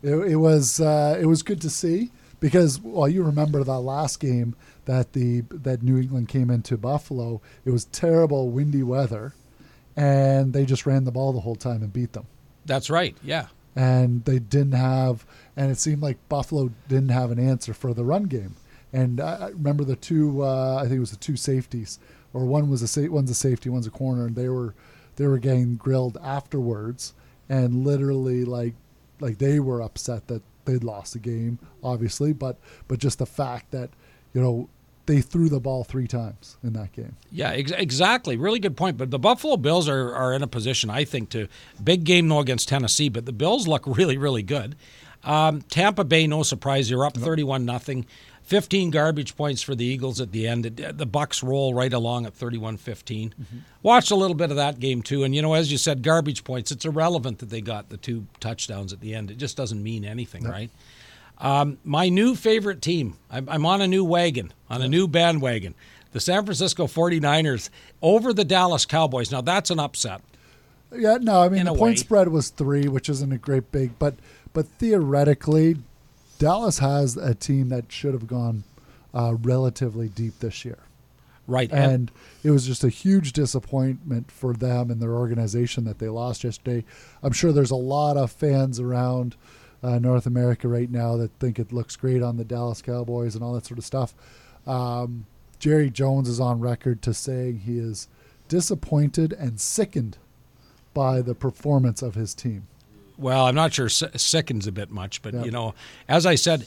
It, 0.04 0.16
it 0.16 0.36
was 0.36 0.82
uh, 0.82 1.18
it 1.18 1.28
was 1.28 1.44
good 1.44 1.62
to 1.62 1.70
see 1.70 2.12
because 2.40 2.80
well, 2.82 3.08
you 3.08 3.24
remember 3.24 3.64
that 3.64 3.80
last 3.80 4.20
game 4.20 4.56
that 4.86 5.14
the 5.14 5.42
that 5.52 5.84
New 5.84 5.98
England 5.98 6.30
came 6.30 6.50
into 6.50 6.78
Buffalo. 6.78 7.42
It 7.66 7.72
was 7.72 7.86
terrible, 7.86 8.50
windy 8.50 8.84
weather, 8.84 9.34
and 9.96 10.54
they 10.54 10.66
just 10.66 10.86
ran 10.86 11.04
the 11.04 11.12
ball 11.12 11.34
the 11.34 11.42
whole 11.42 11.56
time 11.56 11.84
and 11.84 11.92
beat 11.92 12.14
them. 12.14 12.28
That's 12.66 12.90
right, 12.90 13.16
yeah. 13.24 13.48
And 13.76 14.26
they 14.26 14.40
didn't 14.40 14.74
have, 14.74 15.26
and 15.56 15.72
it 15.72 15.78
seemed 15.78 16.02
like 16.02 16.18
Buffalo 16.28 16.72
didn't 16.88 17.10
have 17.10 17.32
an 17.32 17.40
answer 17.40 17.74
for 17.74 17.94
the 17.94 18.04
run 18.04 18.24
game. 18.24 18.56
And 18.92 19.22
I 19.22 19.36
I 19.36 19.48
remember 19.50 19.84
the 19.84 19.96
two, 19.96 20.44
uh, 20.44 20.78
I 20.78 20.84
think 20.84 20.94
it 20.94 21.00
was 21.00 21.12
the 21.12 21.18
two 21.18 21.36
safeties, 21.36 22.00
or 22.34 22.46
one 22.46 22.70
was 22.70 22.82
a 22.82 22.88
sa- 22.88 23.10
one's 23.10 23.32
a 23.32 23.36
safety, 23.36 23.70
one's 23.70 23.88
a 23.88 23.92
corner, 23.92 24.26
and 24.26 24.36
they 24.36 24.50
were 24.50 24.74
they 25.18 25.28
were 25.28 25.38
getting 25.38 25.76
grilled 25.76 26.18
afterwards, 26.24 27.14
and 27.48 27.86
literally 27.86 28.46
like 28.46 28.74
like 29.20 29.38
they 29.38 29.60
were 29.60 29.82
upset 29.82 30.28
that 30.28 30.42
they'd 30.70 30.84
lost 30.84 31.14
the 31.14 31.20
game, 31.20 31.60
obviously, 31.84 32.34
but 32.34 32.58
but 32.88 33.00
just 33.00 33.20
the 33.20 33.26
fact 33.26 33.72
that 33.72 33.90
you 34.34 34.42
know 34.42 34.70
they 35.06 35.22
threw 35.22 35.50
the 35.50 35.60
ball 35.60 35.84
three 35.84 36.08
times 36.08 36.58
in 36.64 36.74
that 36.74 36.92
game. 36.92 37.16
Yeah, 37.32 37.50
ex- 37.50 37.72
exactly. 37.72 38.38
Really 38.38 38.60
good 38.60 38.78
point. 38.78 38.96
But 38.96 39.10
the 39.10 39.18
Buffalo 39.18 39.58
Bills 39.58 39.90
are, 39.90 40.14
are 40.14 40.34
in 40.34 40.44
a 40.44 40.48
position, 40.48 40.92
I 40.92 41.04
think, 41.04 41.30
to 41.30 41.48
big 41.84 42.04
game 42.04 42.28
no 42.28 42.40
against 42.40 42.70
Tennessee, 42.70 43.10
but 43.10 43.26
the 43.26 43.34
Bills 43.34 43.68
look 43.68 43.88
really, 43.88 44.18
really 44.18 44.44
good. 44.44 44.76
Um, 45.24 45.64
Tampa 45.64 46.04
Bay, 46.04 46.28
no 46.28 46.44
surprise, 46.44 46.90
you're 46.90 47.06
up 47.06 47.18
thirty-one 47.18 47.66
nothing. 47.66 48.06
Fifteen 48.50 48.90
garbage 48.90 49.38
points 49.38 49.62
for 49.62 49.76
the 49.76 49.86
Eagles 49.86 50.20
at 50.20 50.32
the 50.32 50.48
end. 50.48 50.64
The 50.64 51.06
Bucs 51.06 51.44
roll 51.44 51.76
right 51.76 51.94
along 51.94 52.26
at 52.26 52.34
31-15. 52.34 53.32
Watched 53.84 54.10
a 54.10 54.16
little 54.16 54.36
bit 54.36 54.50
of 54.50 54.56
that 54.56 54.80
game 54.80 55.04
too, 55.04 55.24
and 55.24 55.36
you 55.36 55.44
know, 55.44 55.54
as 55.54 55.72
you 55.72 55.78
said, 55.78 56.02
garbage 56.02 56.44
points. 56.44 56.72
It's 56.72 56.84
irrelevant 56.84 57.38
that 57.38 57.52
they 57.52 57.62
got 57.62 57.90
the 57.90 57.98
two 57.98 58.26
touchdowns 58.40 58.92
at 58.92 59.02
the 59.02 59.14
end. 59.14 59.30
It 59.30 59.38
just 59.38 59.56
doesn't 59.56 59.84
mean 59.84 60.04
anything, 60.04 60.46
right? 60.46 60.72
Um, 61.38 61.78
my 61.84 62.10
new 62.10 62.34
favorite 62.34 62.82
team. 62.82 63.18
I'm, 63.30 63.48
I'm 63.48 63.68
on 63.68 63.82
a 63.82 63.88
new 63.88 64.04
wagon, 64.04 64.52
on 64.68 64.82
a 64.82 64.88
new 64.88 65.08
bandwagon. 65.08 65.76
The 66.14 66.20
San 66.20 66.44
Francisco 66.44 66.88
49ers 66.88 67.70
over 68.02 68.34
the 68.34 68.44
Dallas 68.44 68.84
Cowboys. 68.88 69.32
Now, 69.32 69.42
that's 69.42 69.70
an 69.70 69.80
upset. 69.80 70.22
Yeah, 70.92 71.20
no, 71.22 71.44
I 71.44 71.50
mean 71.50 71.66
the 71.66 71.70
point 71.76 71.82
way. 71.82 71.96
spread 71.98 72.30
was 72.30 72.50
three, 72.50 72.88
which 72.88 73.10
isn't 73.10 73.32
a 73.32 73.38
great 73.38 73.72
big, 73.72 74.00
but 74.00 74.16
but 74.54 74.66
theoretically, 74.80 75.78
Dallas 76.40 76.80
has 76.80 77.16
a 77.18 77.36
team 77.36 77.70
that 77.70 77.92
should 77.92 78.14
have 78.14 78.26
gone 78.26 78.64
uh, 79.14 79.36
relatively 79.42 80.08
deep 80.10 80.40
this 80.40 80.66
year, 80.66 80.80
Right. 81.48 81.72
and 81.72 82.12
it 82.44 82.52
was 82.52 82.66
just 82.66 82.84
a 82.84 82.90
huge 82.90 83.34
disappointment 83.34 84.32
for 84.32 84.54
them 84.54 84.90
and 84.90 85.02
their 85.02 85.14
organization 85.14 85.84
that 85.84 86.00
they 86.00 86.10
lost 86.10 86.44
yesterday. 86.44 86.84
I'm 87.22 87.34
sure 87.34 87.52
there's 87.52 87.72
a 87.72 87.76
lot 87.76 88.18
of 88.18 88.32
fans 88.32 88.80
around 88.80 89.36
uh, 89.84 90.00
North 90.00 90.26
America 90.26 90.68
right 90.68 90.90
now 90.90 91.18
that 91.18 91.32
think 91.40 91.60
it 91.60 91.72
looks 91.74 91.96
great 91.96 92.22
on 92.24 92.38
the 92.38 92.44
Dallas 92.46 92.82
Cowboys 92.82 93.36
and 93.36 93.44
all 93.44 93.54
that 93.54 93.66
sort 93.66 93.78
of 93.78 93.86
stuff. 93.86 94.14
Um, 94.66 95.26
Jerry 95.60 95.90
Jones 95.90 96.30
is 96.30 96.40
on 96.40 96.60
record 96.62 97.02
to 97.02 97.14
saying 97.14 97.60
he 97.60 97.80
is 97.80 98.08
disappointed 98.48 99.34
and 99.34 99.60
sickened 99.60 100.18
by 100.94 101.22
the 101.22 101.36
performance 101.36 102.02
of 102.02 102.16
his 102.16 102.34
team. 102.34 102.68
Well, 103.20 103.46
I'm 103.46 103.56
not 103.56 103.74
sure 103.74 103.90
sickens 103.90 104.66
a 104.68 104.72
bit 104.72 104.90
much, 104.90 105.22
but 105.22 105.34
Yeah. 105.34 105.44
you 105.44 105.52
know, 105.52 105.76
as 106.08 106.26
I 106.26 106.36
said, 106.36 106.66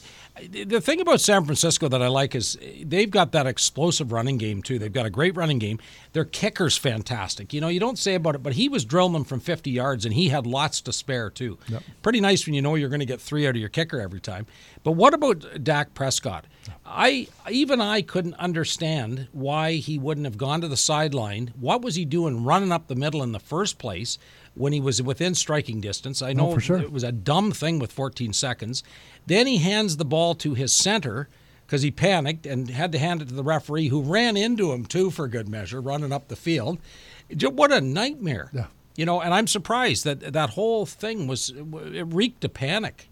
the 0.49 0.81
thing 0.81 0.99
about 0.99 1.21
San 1.21 1.45
Francisco 1.45 1.87
that 1.89 2.01
I 2.01 2.07
like 2.07 2.33
is 2.33 2.57
they've 2.83 3.09
got 3.11 3.33
that 3.33 3.45
explosive 3.45 4.11
running 4.11 4.37
game 4.39 4.63
too. 4.63 4.79
They've 4.79 4.91
got 4.91 5.05
a 5.05 5.11
great 5.11 5.35
running 5.35 5.59
game. 5.59 5.79
Their 6.13 6.25
kicker's 6.25 6.75
fantastic. 6.75 7.53
You 7.53 7.61
know, 7.61 7.67
you 7.67 7.79
don't 7.79 7.99
say 7.99 8.15
about 8.15 8.33
it, 8.35 8.41
but 8.41 8.53
he 8.53 8.67
was 8.67 8.83
drilling 8.83 9.13
them 9.13 9.23
from 9.25 9.39
50 9.39 9.69
yards, 9.69 10.05
and 10.05 10.13
he 10.15 10.29
had 10.29 10.47
lots 10.47 10.81
to 10.81 10.93
spare 10.93 11.29
too. 11.29 11.59
Yep. 11.67 11.83
Pretty 12.01 12.19
nice 12.19 12.45
when 12.47 12.55
you 12.55 12.61
know 12.63 12.73
you're 12.75 12.89
going 12.89 12.99
to 12.99 13.05
get 13.05 13.21
three 13.21 13.45
out 13.45 13.51
of 13.55 13.57
your 13.59 13.69
kicker 13.69 13.99
every 14.01 14.19
time. 14.21 14.47
But 14.83 14.93
what 14.93 15.13
about 15.13 15.63
Dak 15.63 15.93
Prescott? 15.93 16.45
I 16.85 17.27
even 17.49 17.79
I 17.79 18.01
couldn't 18.01 18.33
understand 18.35 19.27
why 19.33 19.73
he 19.73 19.99
wouldn't 19.99 20.25
have 20.25 20.37
gone 20.37 20.61
to 20.61 20.67
the 20.67 20.77
sideline. 20.77 21.53
What 21.59 21.81
was 21.81 21.95
he 21.95 22.05
doing 22.05 22.43
running 22.43 22.71
up 22.71 22.87
the 22.87 22.95
middle 22.95 23.21
in 23.21 23.33
the 23.33 23.39
first 23.39 23.77
place 23.77 24.17
when 24.55 24.73
he 24.73 24.79
was 24.79 25.01
within 25.01 25.35
striking 25.35 25.81
distance? 25.81 26.21
I 26.21 26.31
oh, 26.31 26.33
know 26.33 26.53
for 26.53 26.61
sure. 26.61 26.79
it 26.79 26.91
was 26.91 27.03
a 27.03 27.11
dumb 27.11 27.51
thing 27.51 27.79
with 27.79 27.91
14 27.91 28.33
seconds. 28.33 28.83
Then 29.25 29.47
he 29.47 29.57
hands 29.57 29.97
the 29.97 30.05
ball 30.05 30.35
to 30.35 30.53
his 30.53 30.71
center 30.71 31.27
because 31.65 31.81
he 31.81 31.91
panicked 31.91 32.45
and 32.45 32.69
had 32.69 32.91
to 32.91 32.99
hand 32.99 33.21
it 33.21 33.29
to 33.29 33.33
the 33.33 33.43
referee, 33.43 33.87
who 33.87 34.01
ran 34.01 34.37
into 34.37 34.71
him 34.71 34.85
too 34.85 35.09
for 35.09 35.27
good 35.27 35.47
measure, 35.47 35.81
running 35.81 36.11
up 36.11 36.27
the 36.27 36.35
field. 36.35 36.77
What 37.41 37.71
a 37.71 37.81
nightmare! 37.81 38.49
Yeah. 38.53 38.67
You 38.95 39.05
know, 39.05 39.21
and 39.21 39.33
I'm 39.33 39.47
surprised 39.47 40.03
that 40.03 40.33
that 40.33 40.51
whole 40.51 40.85
thing 40.85 41.25
was 41.25 41.49
it 41.49 42.05
reeked 42.13 42.43
of 42.45 42.53
panic. 42.53 43.09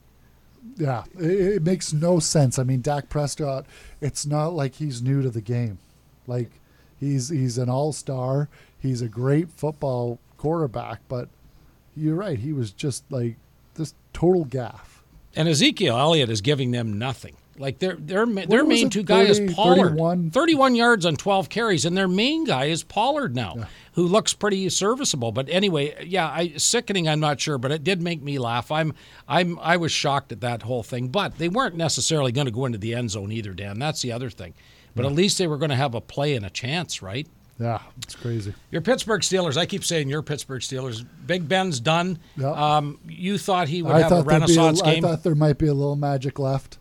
Yeah, 0.76 1.06
it, 1.18 1.56
it 1.56 1.64
makes 1.64 1.92
no 1.92 2.20
sense. 2.20 2.60
I 2.60 2.64
mean, 2.64 2.82
Dak 2.82 3.10
Prescott. 3.10 3.66
It's 4.00 4.26
not 4.26 4.54
like 4.54 4.76
he's 4.76 5.02
new 5.02 5.24
to 5.24 5.32
the 5.32 5.42
game. 5.42 5.80
Like 6.28 6.52
he's 7.00 7.30
he's 7.30 7.58
an 7.58 7.70
all 7.70 7.94
star. 7.94 8.48
He's 8.80 9.02
a 9.02 9.08
great 9.08 9.50
football 9.50 10.20
quarterback, 10.42 11.02
but 11.08 11.30
you're 11.96 12.16
right. 12.16 12.40
He 12.40 12.52
was 12.52 12.72
just 12.72 13.04
like 13.12 13.36
this 13.76 13.94
total 14.12 14.44
gaffe. 14.44 15.04
And 15.36 15.48
Ezekiel 15.48 15.96
Elliott 15.96 16.32
is 16.32 16.42
giving 16.42 16.72
them 16.72 16.98
nothing. 16.98 17.36
Like 17.60 17.78
their 17.78 17.96
their 17.96 18.26
their 18.26 18.66
main 18.66 18.90
two 18.90 19.04
guy 19.04 19.22
is 19.22 19.54
Pollard, 19.54 19.90
31? 19.90 20.32
31 20.32 20.74
yards 20.74 21.06
on 21.06 21.16
12 21.16 21.50
carries, 21.50 21.86
and 21.86 21.96
their 21.96 22.08
main 22.08 22.44
guy 22.44 22.66
is 22.66 22.82
Pollard 22.82 23.36
now, 23.36 23.68
who 23.94 24.08
looks 24.08 24.34
pretty 24.34 24.68
serviceable. 24.70 25.32
But 25.32 25.48
anyway, 25.48 26.04
yeah, 26.08 26.28
I, 26.28 26.54
sickening. 26.58 27.08
I'm 27.08 27.20
not 27.20 27.40
sure, 27.40 27.60
but 27.60 27.72
it 27.72 27.84
did 27.84 28.02
make 28.02 28.24
me 28.24 28.40
laugh. 28.40 28.72
I'm 28.72 28.96
I'm 29.28 29.60
I 29.60 29.78
was 29.78 29.92
shocked 29.92 30.32
at 30.32 30.42
that 30.42 30.64
whole 30.64 30.82
thing. 30.82 31.10
But 31.10 31.38
they 31.38 31.50
weren't 31.50 31.76
necessarily 31.76 32.32
going 32.32 32.46
to 32.46 32.52
go 32.52 32.66
into 32.66 32.80
the 32.80 32.96
end 32.96 33.12
zone 33.12 33.32
either, 33.32 33.54
Dan. 33.54 33.78
That's 33.78 34.02
the 34.02 34.12
other 34.12 34.32
thing. 34.32 34.56
But 34.96 35.06
at 35.06 35.14
least 35.14 35.38
they 35.38 35.48
were 35.48 35.58
going 35.58 35.70
to 35.70 35.76
have 35.76 35.94
a 35.94 36.02
play 36.02 36.36
and 36.36 36.46
a 36.46 36.50
chance, 36.50 37.02
right? 37.02 37.28
Yeah, 37.62 37.80
it's 38.02 38.16
crazy. 38.16 38.56
Your 38.72 38.82
Pittsburgh 38.82 39.22
Steelers. 39.22 39.56
I 39.56 39.68
keep 39.68 39.84
saying 39.84 40.10
your 40.10 40.24
Pittsburgh 40.24 40.62
Steelers. 40.62 41.06
Big 41.28 41.48
Ben's 41.48 41.80
done. 41.80 42.18
Yeah. 42.36 42.50
Um, 42.50 42.98
you 43.08 43.38
thought 43.38 43.68
he 43.68 43.84
would 43.84 43.92
I 43.94 44.02
have 44.02 44.12
a 44.12 44.16
be 44.16 44.22
a, 44.22 44.24
renaissance 44.24 44.82
I 44.82 45.00
thought 45.00 45.22
there 45.22 45.36
might 45.36 45.60
be 45.60 45.68
a 45.68 45.74
little 45.74 45.96
magic 45.96 46.40
left 46.40 46.80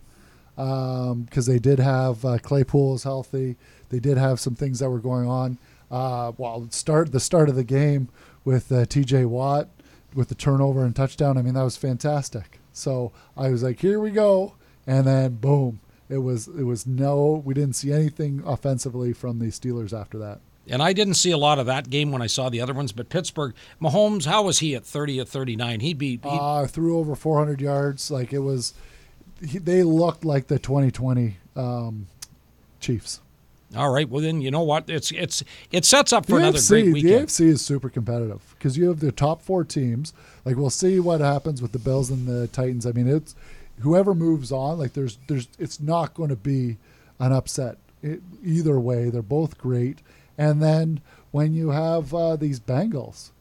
because 0.55 1.45
they 1.45 1.59
did 1.59 1.77
have 1.77 2.25
uh, 2.25 2.39
Claypool 2.39 2.95
is 2.95 3.03
healthy. 3.03 3.57
They 3.89 3.99
did 3.99 4.17
have 4.17 4.39
some 4.39 4.55
things 4.55 4.79
that 4.79 4.89
were 4.89 4.99
going 4.99 5.27
on. 5.27 5.59
Uh, 5.91 6.31
well, 6.37 6.67
start 6.71 7.11
the 7.11 7.19
start 7.19 7.47
of 7.47 7.55
the 7.55 7.63
game 7.63 8.09
with 8.43 8.71
uh, 8.71 8.85
T.J. 8.85 9.25
Watt 9.25 9.69
with 10.15 10.29
the 10.29 10.35
turnover 10.35 10.83
and 10.83 10.95
touchdown. 10.95 11.37
I 11.37 11.43
mean, 11.43 11.53
that 11.53 11.63
was 11.63 11.77
fantastic. 11.77 12.59
So 12.73 13.11
I 13.37 13.49
was 13.49 13.61
like, 13.61 13.81
here 13.81 13.99
we 13.99 14.09
go, 14.09 14.55
and 14.87 15.05
then 15.05 15.35
boom, 15.35 15.79
it 16.09 16.19
was 16.19 16.47
it 16.47 16.63
was 16.63 16.87
no. 16.87 17.39
We 17.45 17.53
didn't 17.53 17.75
see 17.75 17.91
anything 17.91 18.41
offensively 18.47 19.13
from 19.13 19.37
the 19.37 19.47
Steelers 19.47 19.93
after 19.93 20.17
that. 20.17 20.39
And 20.69 20.81
I 20.81 20.93
didn't 20.93 21.15
see 21.15 21.31
a 21.31 21.37
lot 21.37 21.57
of 21.59 21.65
that 21.65 21.89
game 21.89 22.11
when 22.11 22.21
I 22.21 22.27
saw 22.27 22.49
the 22.49 22.61
other 22.61 22.73
ones. 22.73 22.91
But 22.91 23.09
Pittsburgh, 23.09 23.53
Mahomes, 23.81 24.25
how 24.25 24.43
was 24.43 24.59
he 24.59 24.75
at 24.75 24.85
30 24.85 25.19
at 25.19 25.27
39? 25.27 25.79
He'd 25.79 25.97
be. 25.97 26.09
He'd, 26.11 26.19
Uh, 26.23 26.67
threw 26.67 26.99
over 26.99 27.15
400 27.15 27.59
yards. 27.59 28.11
Like 28.11 28.31
it 28.31 28.39
was, 28.39 28.73
he, 29.45 29.57
they 29.57 29.81
looked 29.83 30.23
like 30.23 30.47
the 30.47 30.59
2020 30.59 31.37
um, 31.55 32.07
Chiefs. 32.79 33.21
all 33.75 33.91
right. 33.91 34.07
Well, 34.07 34.21
then 34.21 34.41
you 34.41 34.51
know 34.51 34.61
what? 34.61 34.89
It's 34.89 35.11
it's 35.11 35.43
it 35.71 35.83
sets 35.85 36.13
up 36.13 36.25
The 36.25 36.33
for 36.33 36.39
another 36.39 36.59
AFC, 36.59 36.91
great 36.91 37.03
the. 37.03 37.11
AFC 37.11 37.41
is 37.47 37.61
super 37.65 37.89
competitive 37.89 38.55
because 38.57 38.77
you 38.77 38.87
have 38.89 38.99
the 38.99 39.11
top 39.11 39.41
four 39.41 39.63
teams. 39.63 40.13
Like 40.45 40.57
we'll 40.57 40.69
see 40.69 40.99
what 40.99 41.21
happens 41.21 41.61
with 41.61 41.71
the 41.71 41.79
Bills 41.79 42.09
and 42.09 42.27
the 42.27 42.47
Titans. 42.47 42.85
I 42.85 42.91
mean, 42.91 43.07
it's 43.07 43.35
whoever 43.79 44.13
moves 44.13 44.51
on. 44.51 44.77
Like 44.77 44.93
there's 44.93 45.17
there's 45.27 45.47
it's 45.59 45.79
not 45.79 46.13
going 46.13 46.29
to 46.29 46.35
be 46.35 46.77
an 47.19 47.31
upset 47.31 47.77
it, 48.01 48.21
either 48.43 48.79
way. 48.79 49.09
They're 49.09 49.21
both 49.21 49.57
great. 49.57 49.99
And 50.37 50.61
then 50.61 51.01
when 51.31 51.53
you 51.53 51.69
have 51.69 52.13
uh, 52.13 52.35
these 52.35 52.59
Bengals, 52.59 53.31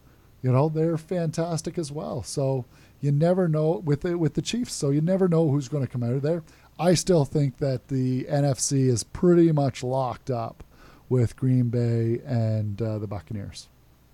you 0.43 0.53
know 0.53 0.69
they're 0.69 0.99
fantastic 0.99 1.79
as 1.79 1.91
well. 1.93 2.23
So 2.23 2.65
you 3.01 3.13
never 3.13 3.49
know 3.49 3.83
with 3.85 4.03
the, 4.03 4.17
with 4.19 4.35
the 4.35 4.43
Chiefs. 4.43 4.73
So 4.75 4.91
you 4.91 5.01
never 5.01 5.29
know 5.29 5.51
who's 5.51 5.69
going 5.69 5.85
to 5.87 5.91
come 5.91 6.03
out 6.03 6.13
of 6.13 6.23
there. 6.23 6.43
I 6.79 6.95
still 6.95 7.25
think 7.25 7.59
that 7.59 7.89
the 7.89 8.25
NFC 8.25 8.89
is 8.89 9.03
pretty 9.05 9.53
much 9.53 9.83
locked 9.83 10.31
up 10.31 10.65
with 11.09 11.37
Green 11.37 11.69
Bay 11.69 12.21
and 12.25 12.81
uh, 12.81 12.99
the 12.99 13.07
Buccaneers. 13.07 13.69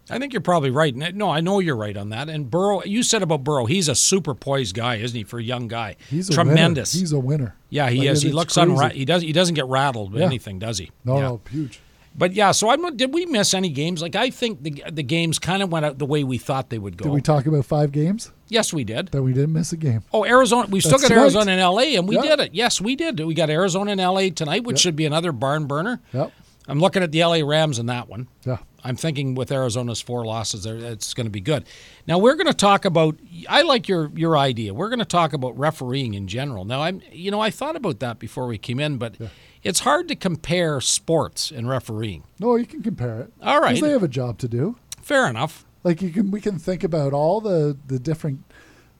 I 0.09 0.19
think 0.21 0.33
you're 0.33 0.41
probably 0.41 0.71
right. 0.71 0.95
No, 0.95 1.31
I 1.31 1.41
know 1.41 1.59
you're 1.59 1.75
right 1.77 1.97
on 1.97 2.11
that. 2.11 2.29
And 2.29 2.49
Burrow, 2.49 2.83
you 2.85 3.03
said 3.03 3.23
about 3.23 3.43
Burrow, 3.43 3.67
he's 3.67 3.89
a 3.89 3.95
super 3.97 4.35
poised 4.37 4.77
guy, 4.77 4.97
isn't 4.97 5.17
he? 5.17 5.25
For 5.25 5.41
a 5.41 5.43
young 5.43 5.67
guy, 5.67 5.97
He's 6.09 6.29
a 6.29 6.33
tremendous. 6.33 6.95
Winner. 6.95 7.01
He's 7.03 7.13
a 7.13 7.19
winner. 7.19 7.57
yeah, 7.71 7.91
he 7.91 7.99
Like, 7.99 8.09
is. 8.11 8.23
He 8.23 8.31
looks 8.31 8.55
unra- 8.55 8.93
He 8.93 9.05
does. 9.05 9.23
He 9.23 9.33
doesn't 9.33 9.57
get 9.57 9.67
rattled 9.67 10.13
with 10.13 10.21
Yeah. 10.21 10.27
anything, 10.27 10.61
does 10.61 10.79
he? 10.79 10.93
No, 11.05 11.17
Yeah. 11.17 11.23
no, 11.23 11.41
huge. 11.51 11.81
But 12.19 12.33
yeah, 12.33 12.53
so 12.53 12.71
I'm. 12.71 12.97
Did 12.97 13.13
we 13.13 13.27
miss 13.27 13.53
any 13.53 13.69
games? 13.69 14.01
Like 14.01 14.17
I 14.17 14.31
think 14.31 14.63
the 14.63 14.83
the 14.91 15.03
games 15.03 15.39
kind 15.39 15.63
of 15.63 15.71
went 15.71 15.85
out 15.85 15.99
the 15.99 16.07
way 16.07 16.25
we 16.25 16.39
thought 16.39 16.71
they 16.71 16.79
would 16.79 16.97
go. 16.97 17.05
Did 17.05 17.13
we 17.13 17.21
talk 17.21 17.47
about 17.47 17.65
five 17.67 17.93
games 17.93 18.33
yes, 18.49 18.73
we 18.73 18.85
did. 18.85 19.09
that 19.09 19.23
we 19.23 19.33
didn't 19.33 19.53
miss 19.53 19.73
a 19.73 19.77
game? 19.77 20.03
Oh, 20.13 20.25
Arizona. 20.25 20.67
We 20.71 20.81
still 20.81 20.93
got 20.99 21.09
tonight. 21.09 21.21
Arizona 21.21 21.53
and 21.53 21.61
LA, 21.61 21.97
and 21.99 22.09
we 22.09 22.15
Yeah. 22.17 22.23
did 22.23 22.41
it. 22.41 22.55
Yes, 22.55 22.81
we 22.81 22.97
did. 22.97 23.21
We 23.21 23.35
got 23.35 23.51
Arizona 23.51 23.91
and 23.93 24.01
LA 24.01 24.31
tonight, 24.31 24.65
which 24.65 24.77
Yep. 24.77 24.81
should 24.81 24.97
be 24.97 25.05
another 25.05 25.33
barn 25.33 25.67
burner. 25.67 26.01
Yep. 26.15 26.33
I'm 26.69 26.81
looking 26.81 27.03
at 27.03 27.13
the 27.13 27.23
LA 27.23 27.43
Rams 27.43 27.79
in 27.79 27.87
that 27.87 28.09
one. 28.09 28.29
Yeah. 28.45 28.59
I'm 28.87 28.97
thinking 28.97 29.35
with 29.35 29.51
Arizona's 29.51 30.01
four 30.01 30.25
losses, 30.25 30.63
there 30.63 30.77
it's 30.77 31.13
going 31.13 31.27
to 31.27 31.31
be 31.31 31.41
good. 31.41 31.67
Now 32.07 32.19
we're 32.19 32.37
going 32.37 32.47
to 32.47 32.55
talk 32.55 32.85
about. 32.85 33.19
I 33.49 33.63
like 33.63 33.89
your 33.89 34.11
your 34.15 34.37
idea. 34.39 34.73
We're 34.73 34.89
going 34.89 35.01
to 35.01 35.05
talk 35.05 35.33
about 35.33 35.59
refereeing 35.59 36.15
in 36.15 36.29
general. 36.29 36.65
Now 36.65 36.83
I'm, 36.83 37.03
you 37.11 37.31
know, 37.31 37.41
I 37.41 37.51
thought 37.51 37.75
about 37.75 37.99
that 38.01 38.19
before 38.21 38.47
we 38.47 38.59
came 38.59 38.79
in, 38.79 38.97
but 38.97 39.17
it's 39.65 39.81
hard 39.81 40.07
to 40.09 40.15
compare 40.15 40.81
sports 40.81 41.51
and 41.51 41.69
refereeing. 41.69 42.23
No, 42.39 42.55
you 42.55 42.67
can 42.67 42.83
compare 42.83 43.21
it. 43.23 43.33
All 43.43 43.61
right, 43.61 43.81
they 43.81 43.91
have 43.91 44.05
a 44.05 44.09
job 44.09 44.39
to 44.39 44.49
do. 44.49 44.77
Fair 45.03 45.27
enough. 45.29 45.65
Like 45.83 46.01
you 46.03 46.11
can, 46.11 46.31
we 46.31 46.41
can 46.41 46.59
think 46.59 46.85
about 46.85 47.13
all 47.13 47.41
the 47.41 47.77
the 47.87 47.99
different 47.99 48.45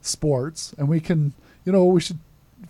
sports, 0.01 0.75
and 0.77 0.89
we 0.89 1.01
can, 1.01 1.33
you 1.65 1.73
know, 1.73 1.85
we 1.85 2.01
should 2.01 2.19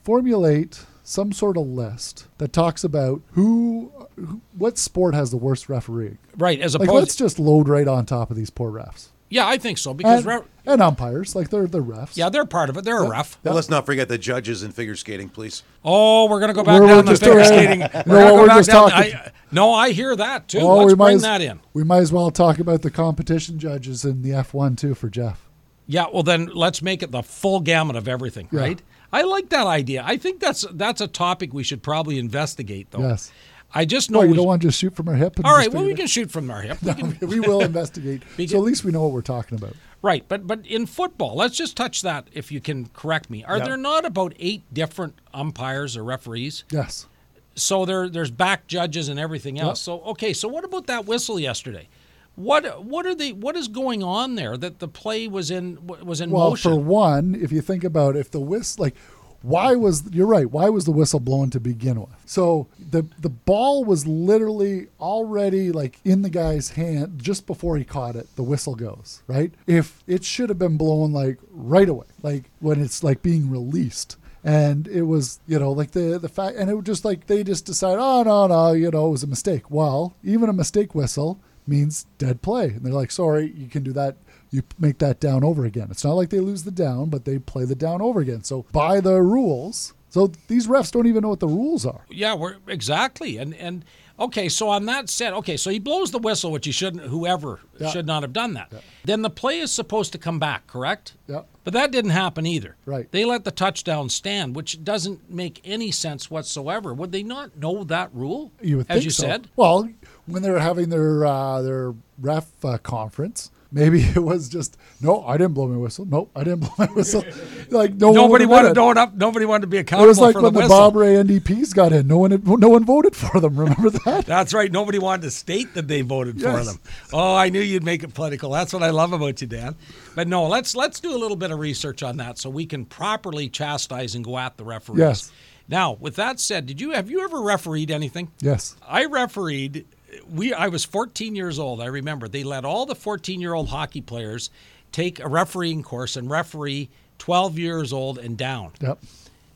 formulate 0.03 0.85
some 1.09 1.31
sort 1.33 1.57
of 1.57 1.67
list 1.67 2.27
that 2.39 2.53
talks 2.53 2.83
about 2.85 3.23
who, 3.33 3.93
who 4.17 4.41
what 4.59 4.77
sport 4.77 5.15
has 5.15 5.31
the 5.31 5.37
worst 5.37 5.69
referee. 5.69 6.17
Right. 6.37 6.61
As 6.61 6.75
Like, 6.75 6.89
opposed, 6.89 7.01
let's 7.01 7.17
just 7.17 7.39
load 7.39 7.69
right 7.69 7.87
on 7.87 8.07
top 8.07 8.31
of 8.31 8.37
these 8.37 8.51
poor 8.51 8.71
refs 8.73 9.09
yeah, 9.29 9.45
I 9.49 9.59
think 9.59 9.77
so 9.79 9.93
because 9.93 10.25
and, 10.25 10.41
re- 10.41 10.47
and 10.73 10.81
umpires. 10.81 11.35
Like 11.35 11.51
they're 11.51 11.67
the 11.67 11.83
refs. 11.83 12.17
yeah, 12.17 12.29
they're 12.29 12.45
part 12.45 12.71
of 12.71 12.77
it. 12.77 12.85
They're 12.85 13.03
a 13.03 13.09
ref. 13.09 13.39
Well, 13.43 13.57
let's 13.57 13.69
not 13.69 13.85
forget 13.85 14.07
the 14.09 14.19
judges 14.19 14.63
in 14.63 14.71
figure 14.71 14.95
skating, 14.95 15.29
please. 15.31 15.65
Oh, 15.85 16.29
we're 16.31 16.39
going 16.39 16.51
to 16.51 16.55
go 16.55 16.63
back 16.63 16.81
We're- 16.81 16.87
down 16.95 17.07
we're 17.07 17.13
the 17.15 17.17
figure 17.19 17.37
around- 17.39 17.47
skating. 17.47 17.81
You 17.81 17.89
We're 18.07 18.21
know 18.21 18.25
gonna 18.25 18.25
what, 18.25 18.31
go 18.31 18.41
we're 18.43 18.47
back 18.47 18.57
just 18.59 18.71
down. 18.71 18.91
talking- 18.91 19.15
I, 19.17 19.31
no, 19.51 19.73
I 19.73 19.91
hear 19.91 20.15
that 20.15 20.47
too. 20.47 20.61
Oh, 20.61 20.77
Let's 20.77 20.87
we 20.93 20.95
might 20.95 21.05
bring 21.07 21.17
as- 21.17 21.23
that 21.23 21.41
in. 21.41 21.59
We 21.75 21.83
might 21.83 21.99
as 21.99 22.13
well 22.13 22.31
talk 22.31 22.61
about 22.61 22.83
the 22.83 22.91
competition 22.93 23.59
judges 23.59 24.05
in 24.05 24.23
the 24.23 24.31
F1 24.31 24.77
too 24.79 24.95
for 24.95 25.09
Jeff. 25.11 25.46
Yeah, 25.87 26.07
well 26.13 26.23
then 26.23 26.47
let's 26.53 26.83
make 26.83 27.03
it 27.03 27.11
the 27.13 27.23
full 27.23 27.61
gamut 27.61 27.97
of 27.97 28.09
everything, 28.09 28.49
Yeah. 28.53 28.61
right? 28.61 28.83
I 29.13 29.23
like 29.23 29.51
that 29.51 29.67
idea. 29.67 30.03
I 30.05 30.17
think 30.17 30.41
that's 30.41 30.65
that's 30.73 31.01
a 31.01 31.07
topic 31.07 31.55
we 31.55 31.63
should 31.63 31.83
probably 31.83 32.19
investigate 32.19 32.91
though. 32.91 33.01
Yes. 33.09 33.33
I 33.75 33.85
just 33.85 34.11
know 34.11 34.21
No, 34.21 34.25
you 34.25 34.31
we 34.31 34.37
don't 34.37 34.47
want 34.47 34.63
to 34.63 34.69
just 34.69 34.79
shoot 34.79 34.95
from 34.95 35.09
our 35.09 35.15
hip. 35.15 35.37
And 35.37 35.45
All 35.47 35.59
well 35.71 35.85
we 35.85 35.95
can 35.95 36.07
shoot 36.07 36.31
from 36.31 36.51
our 36.51 36.63
hip. 36.63 36.79
We 36.83 36.95
can, 36.95 37.19
we 37.29 37.41
will 37.41 37.61
investigate. 37.61 38.23
Because- 38.37 38.53
so 38.53 38.59
at 38.59 38.65
least 38.65 38.85
we 38.85 38.91
know 38.93 39.03
what 39.03 39.13
we're 39.13 39.23
talking 39.23 39.57
about. 39.59 39.75
right, 40.03 40.25
but 40.29 40.47
but 40.47 40.67
in 40.67 40.87
football, 40.87 41.37
let's 41.37 41.57
just 41.57 41.77
touch 41.77 42.03
that 42.03 42.29
if 42.33 42.51
you 42.53 42.61
can 42.61 42.87
correct 42.95 43.29
me. 43.31 43.45
Are 43.45 43.59
Yeah. 43.59 43.65
there 43.65 43.77
not 43.77 44.05
about 44.05 44.35
8 44.39 44.63
different 44.73 45.15
umpires 45.35 45.97
or 45.97 46.05
referees? 46.05 46.65
Yes. 46.71 47.07
So 47.55 47.85
there 47.85 48.09
there's 48.09 48.31
back 48.31 48.67
judges 48.67 49.09
and 49.09 49.19
everything 49.19 49.59
else. 49.59 49.81
So 49.81 50.01
okay, 50.03 50.33
so 50.33 50.47
what 50.49 50.65
about 50.65 50.87
that 50.89 51.07
whistle 51.07 51.39
yesterday? 51.41 51.89
What 52.37 52.85
what 52.85 53.07
are 53.07 53.15
they 53.15 53.33
what 53.33 53.57
is 53.57 53.67
going 53.69 54.03
on 54.03 54.35
there 54.35 54.57
that 54.59 54.79
the 54.79 54.89
play 54.89 55.27
was 55.27 55.51
in 55.51 55.79
was 55.87 56.21
in 56.21 56.31
Well, 56.31 56.51
motion? 56.51 56.71
for 56.73 56.79
one, 56.79 57.35
if 57.35 57.51
you 57.51 57.63
think 57.63 57.83
about 57.83 58.15
if 58.15 58.31
the 58.31 58.41
whistle, 58.41 58.83
like, 58.85 58.95
why 59.41 59.75
was 59.75 60.03
you're 60.13 60.27
right? 60.27 60.51
Why 60.51 60.69
was 60.69 60.85
the 60.85 60.91
whistle 60.93 61.19
blown 61.21 61.49
to 61.51 61.61
begin 61.61 61.99
with? 61.99 62.11
So 62.27 62.67
the 62.79 63.07
the 63.19 63.31
ball 63.31 63.85
was 63.85 64.07
literally 64.07 64.89
already 65.01 65.73
like 65.73 65.99
in 66.05 66.21
the 66.21 66.29
guy's 66.29 66.71
hand 66.71 67.21
just 67.23 67.47
before 67.47 67.79
he 67.79 67.85
caught 67.85 68.17
it. 68.17 68.27
The 68.37 68.43
whistle 68.43 68.75
goes 68.75 69.23
right. 69.27 69.53
If 69.67 70.03
it 70.07 70.23
should 70.23 70.51
have 70.51 70.59
been 70.59 70.77
blown 70.77 71.13
like 71.15 71.39
right 71.51 71.89
away, 71.89 72.07
like 72.23 72.51
when 72.61 72.81
it's 72.83 73.03
like 73.03 73.23
being 73.23 73.51
released. 73.51 74.17
And 74.45 74.87
it 74.87 75.03
was, 75.03 75.41
you 75.49 75.59
know, 75.59 75.73
like 75.73 75.91
the 75.93 76.19
the 76.21 76.29
fact, 76.29 76.57
and 76.57 76.71
it 76.71 76.75
was 76.75 76.85
just 76.85 77.05
like 77.05 77.27
they 77.27 77.43
just 77.43 77.65
decide 77.65 77.97
oh 77.99 78.23
no, 78.23 78.47
no, 78.47 78.73
you 78.73 78.91
know, 78.91 79.09
it 79.09 79.11
was 79.11 79.23
a 79.25 79.27
mistake. 79.27 79.71
Well, 79.71 80.15
even 80.23 80.49
a 80.49 80.53
mistake 80.53 80.95
whistle 80.95 81.41
means 81.67 82.07
dead 82.19 82.43
play, 82.43 82.67
and 82.67 82.85
they're 82.85 82.93
like, 82.93 83.11
sorry, 83.11 83.53
you 83.57 83.69
can 83.69 83.83
do 83.83 83.93
that 83.93 84.17
you 84.51 84.63
make 84.79 84.99
that 84.99 85.21
down 85.21 85.45
over 85.45 85.65
again. 85.65 85.89
It's 85.91 86.05
not 86.05 86.13
like 86.13 86.31
they 86.31 86.41
lose 86.41 86.65
the 86.65 86.71
down, 86.71 87.11
but 87.11 87.25
they 87.25 87.39
play 87.39 87.65
the 87.65 87.75
down 87.75 88.01
over 88.01 88.21
again. 88.21 88.45
So 88.45 88.65
by 88.73 89.01
the 89.01 89.21
rules, 89.21 89.95
so 90.09 90.29
these 90.49 90.67
refs 90.67 90.91
don't 90.93 91.07
even 91.07 91.23
know 91.23 91.31
what 91.31 91.41
the 91.41 91.49
rules 91.49 91.85
are. 91.85 92.05
Yeah, 92.09 92.35
we're 92.35 92.57
exactly. 92.67 93.37
And 93.37 93.55
and 93.55 93.85
okay, 94.19 94.49
so 94.49 94.69
on 94.69 94.87
that 94.87 95.09
set, 95.09 95.33
okay, 95.35 95.57
so 95.57 95.71
he 95.71 95.79
blows 95.79 96.11
the 96.11 96.19
whistle, 96.19 96.51
which 96.51 96.67
he 96.67 96.73
shouldn't 96.73 97.05
whoever 97.05 97.61
Yeah. 97.79 97.91
should 97.91 98.07
not 98.07 98.23
have 98.23 98.33
done 98.33 98.55
that. 98.55 98.73
Then 99.05 99.23
the 99.23 99.31
play 99.31 99.59
is 99.59 99.71
supposed 99.71 100.13
to 100.13 100.19
come 100.19 100.39
back, 100.39 100.67
correct? 100.67 101.15
Yeah. 101.29 101.43
But 101.65 101.73
that 101.75 101.91
didn't 101.91 102.13
happen 102.13 102.47
either. 102.47 102.77
Right. 102.87 103.11
They 103.11 103.25
let 103.25 103.45
the 103.45 103.51
touchdown 103.51 104.09
stand, 104.09 104.55
which 104.57 104.83
doesn't 104.85 105.31
make 105.31 105.61
any 105.65 105.91
sense 105.91 106.31
whatsoever. 106.31 106.95
Would 106.95 107.13
they 107.13 107.23
not 107.23 107.57
know 107.59 107.85
that 107.85 108.11
rule? 108.15 108.53
You 108.63 108.79
would 108.79 108.87
as 108.89 108.95
think 108.97 109.05
you 109.05 109.11
so. 109.11 109.23
said. 109.25 109.49
Well, 109.57 109.89
when 110.27 110.43
they're 110.43 110.59
having 110.61 110.89
their 110.91 111.25
uh, 111.27 111.63
their 111.63 111.95
ref 112.21 112.65
uh, 112.65 112.79
conference, 112.79 113.51
Maybe 113.73 114.01
it 114.03 114.23
was 114.23 114.49
just 114.49 114.77
no, 115.01 115.25
I 115.25 115.37
didn't 115.37 115.55
blow 115.55 115.67
my 115.67 115.77
whistle. 115.77 116.05
Nope, 116.07 116.31
I 116.35 116.45
didn't 116.45 116.61
blow 116.61 116.73
my 116.79 116.87
whistle. 116.87 117.25
Like 117.71 117.95
no 117.95 118.13
Nobody 118.13 118.47
wanted 118.47 118.79
own 118.79 118.97
up. 118.97 119.15
Nobody 119.15 119.45
wanted 119.45 119.63
to 119.63 119.67
be 119.67 119.79
It 119.79 119.91
was 119.93 120.19
like 120.19 120.35
when 120.37 120.53
the 120.53 120.63
the. 120.63 120.69
Bob 120.69 120.97
Rae 120.97 121.15
NDPs 121.15 121.75
got 121.75 121.93
in. 121.93 122.07
No 122.07 122.19
one, 122.19 122.43
no 122.45 122.69
one 122.69 122.85
voted 122.85 123.17
for 123.17 123.41
them. 123.41 123.57
Remember 123.59 123.91
that? 123.91 124.27
That's 124.27 124.55
right. 124.55 124.71
Nobody 124.71 124.99
wanted 124.99 125.23
to 125.23 125.31
state 125.31 125.75
that 125.75 125.89
they 125.89 126.03
voted 126.03 126.41
for 126.41 126.63
them. 126.63 126.81
Oh, 127.13 127.35
I 127.35 127.49
knew 127.49 127.61
you'd 127.61 127.85
make 127.85 128.03
it 128.03 128.15
political. 128.15 128.51
That's 128.51 128.73
what 128.73 128.83
I 128.83 128.91
love 128.91 129.13
about 129.13 129.41
you, 129.41 129.47
Dan. 129.47 129.77
But 130.15 130.29
no, 130.29 130.47
let's 130.47 130.77
let's 130.77 131.01
do 131.01 131.15
a 131.15 131.19
little 131.19 131.37
bit 131.37 131.51
of 131.51 131.59
research 131.59 132.03
on 132.03 132.19
that 132.19 132.39
so 132.39 132.51
we 132.51 132.67
can 132.67 132.85
properly 132.85 133.49
chastise 133.49 134.15
and 134.15 134.25
go 134.25 134.39
at 134.39 134.57
the 134.57 134.65
referees. 134.65 134.99
Yes. 134.99 135.33
Now, 135.69 135.95
with 135.95 136.17
that 136.17 136.39
said, 136.39 136.67
did 136.67 136.81
you 136.81 136.93
have 136.93 137.11
you 137.11 137.23
ever 137.25 137.41
refereed 137.41 137.91
anything? 137.91 138.31
Yes. 138.41 138.77
I 138.87 139.07
refereed. 139.07 139.87
We 140.29 140.53
I 140.53 140.69
was 140.69 140.85
14 140.85 141.35
years 141.35 141.59
old. 141.59 141.81
I 141.81 141.87
remember 141.87 142.29
they 142.29 142.45
let 142.45 142.65
all 142.65 142.87
the 142.87 142.95
14 142.95 143.41
year 143.41 143.55
old 143.55 143.69
hockey 143.69 144.01
players 144.01 144.51
take 144.93 145.21
a 145.21 145.29
refereeing 145.29 145.83
course 145.83 146.17
and 146.17 146.31
referee 146.31 146.89
12 147.19 147.59
years 147.59 147.93
old 147.93 148.19
and 148.19 148.37
down. 148.37 148.73
Yep. 148.81 148.99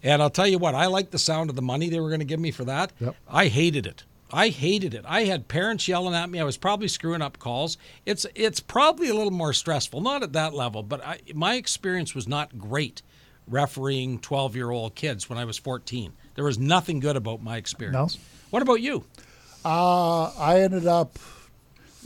And 0.02 0.22
I'll 0.22 0.30
tell 0.30 0.46
you 0.46 0.58
what, 0.58 0.74
I 0.74 0.86
liked 0.86 1.12
the 1.12 1.18
sound 1.18 1.50
of 1.50 1.56
the 1.56 1.62
money 1.62 1.88
they 1.88 2.00
were 2.00 2.08
going 2.08 2.20
to 2.20 2.26
give 2.26 2.40
me 2.40 2.50
for 2.50 2.64
that. 2.64 2.92
Yep. 3.00 3.16
I 3.28 3.46
hated 3.48 3.86
it. 3.86 4.04
I 4.32 4.48
hated 4.48 4.94
it. 4.94 5.04
I 5.06 5.24
had 5.24 5.48
parents 5.48 5.88
yelling 5.88 6.14
at 6.14 6.30
me. 6.30 6.40
I 6.40 6.44
was 6.44 6.56
probably 6.56 6.88
screwing 6.88 7.22
up 7.22 7.38
calls. 7.38 7.76
It's 8.06 8.26
it's 8.34 8.60
probably 8.60 9.08
a 9.08 9.14
little 9.14 9.32
more 9.32 9.52
stressful, 9.52 10.00
not 10.00 10.22
at 10.22 10.32
that 10.34 10.54
level, 10.54 10.82
but 10.82 11.04
I, 11.04 11.20
my 11.34 11.54
experience 11.54 12.14
was 12.14 12.28
not 12.28 12.58
great 12.58 13.02
refereeing 13.48 14.18
12 14.20 14.56
year 14.56 14.70
old 14.70 14.94
kids 14.94 15.28
when 15.28 15.38
I 15.38 15.44
was 15.44 15.58
14. 15.58 16.12
There 16.34 16.44
was 16.44 16.58
nothing 16.58 17.00
good 17.00 17.16
about 17.16 17.42
my 17.42 17.56
experience. 17.56 18.16
No. 18.16 18.22
What 18.50 18.62
about 18.62 18.80
you? 18.80 19.04
Uh, 19.64 20.30
I 20.38 20.60
ended 20.60 20.86
up 20.86 21.18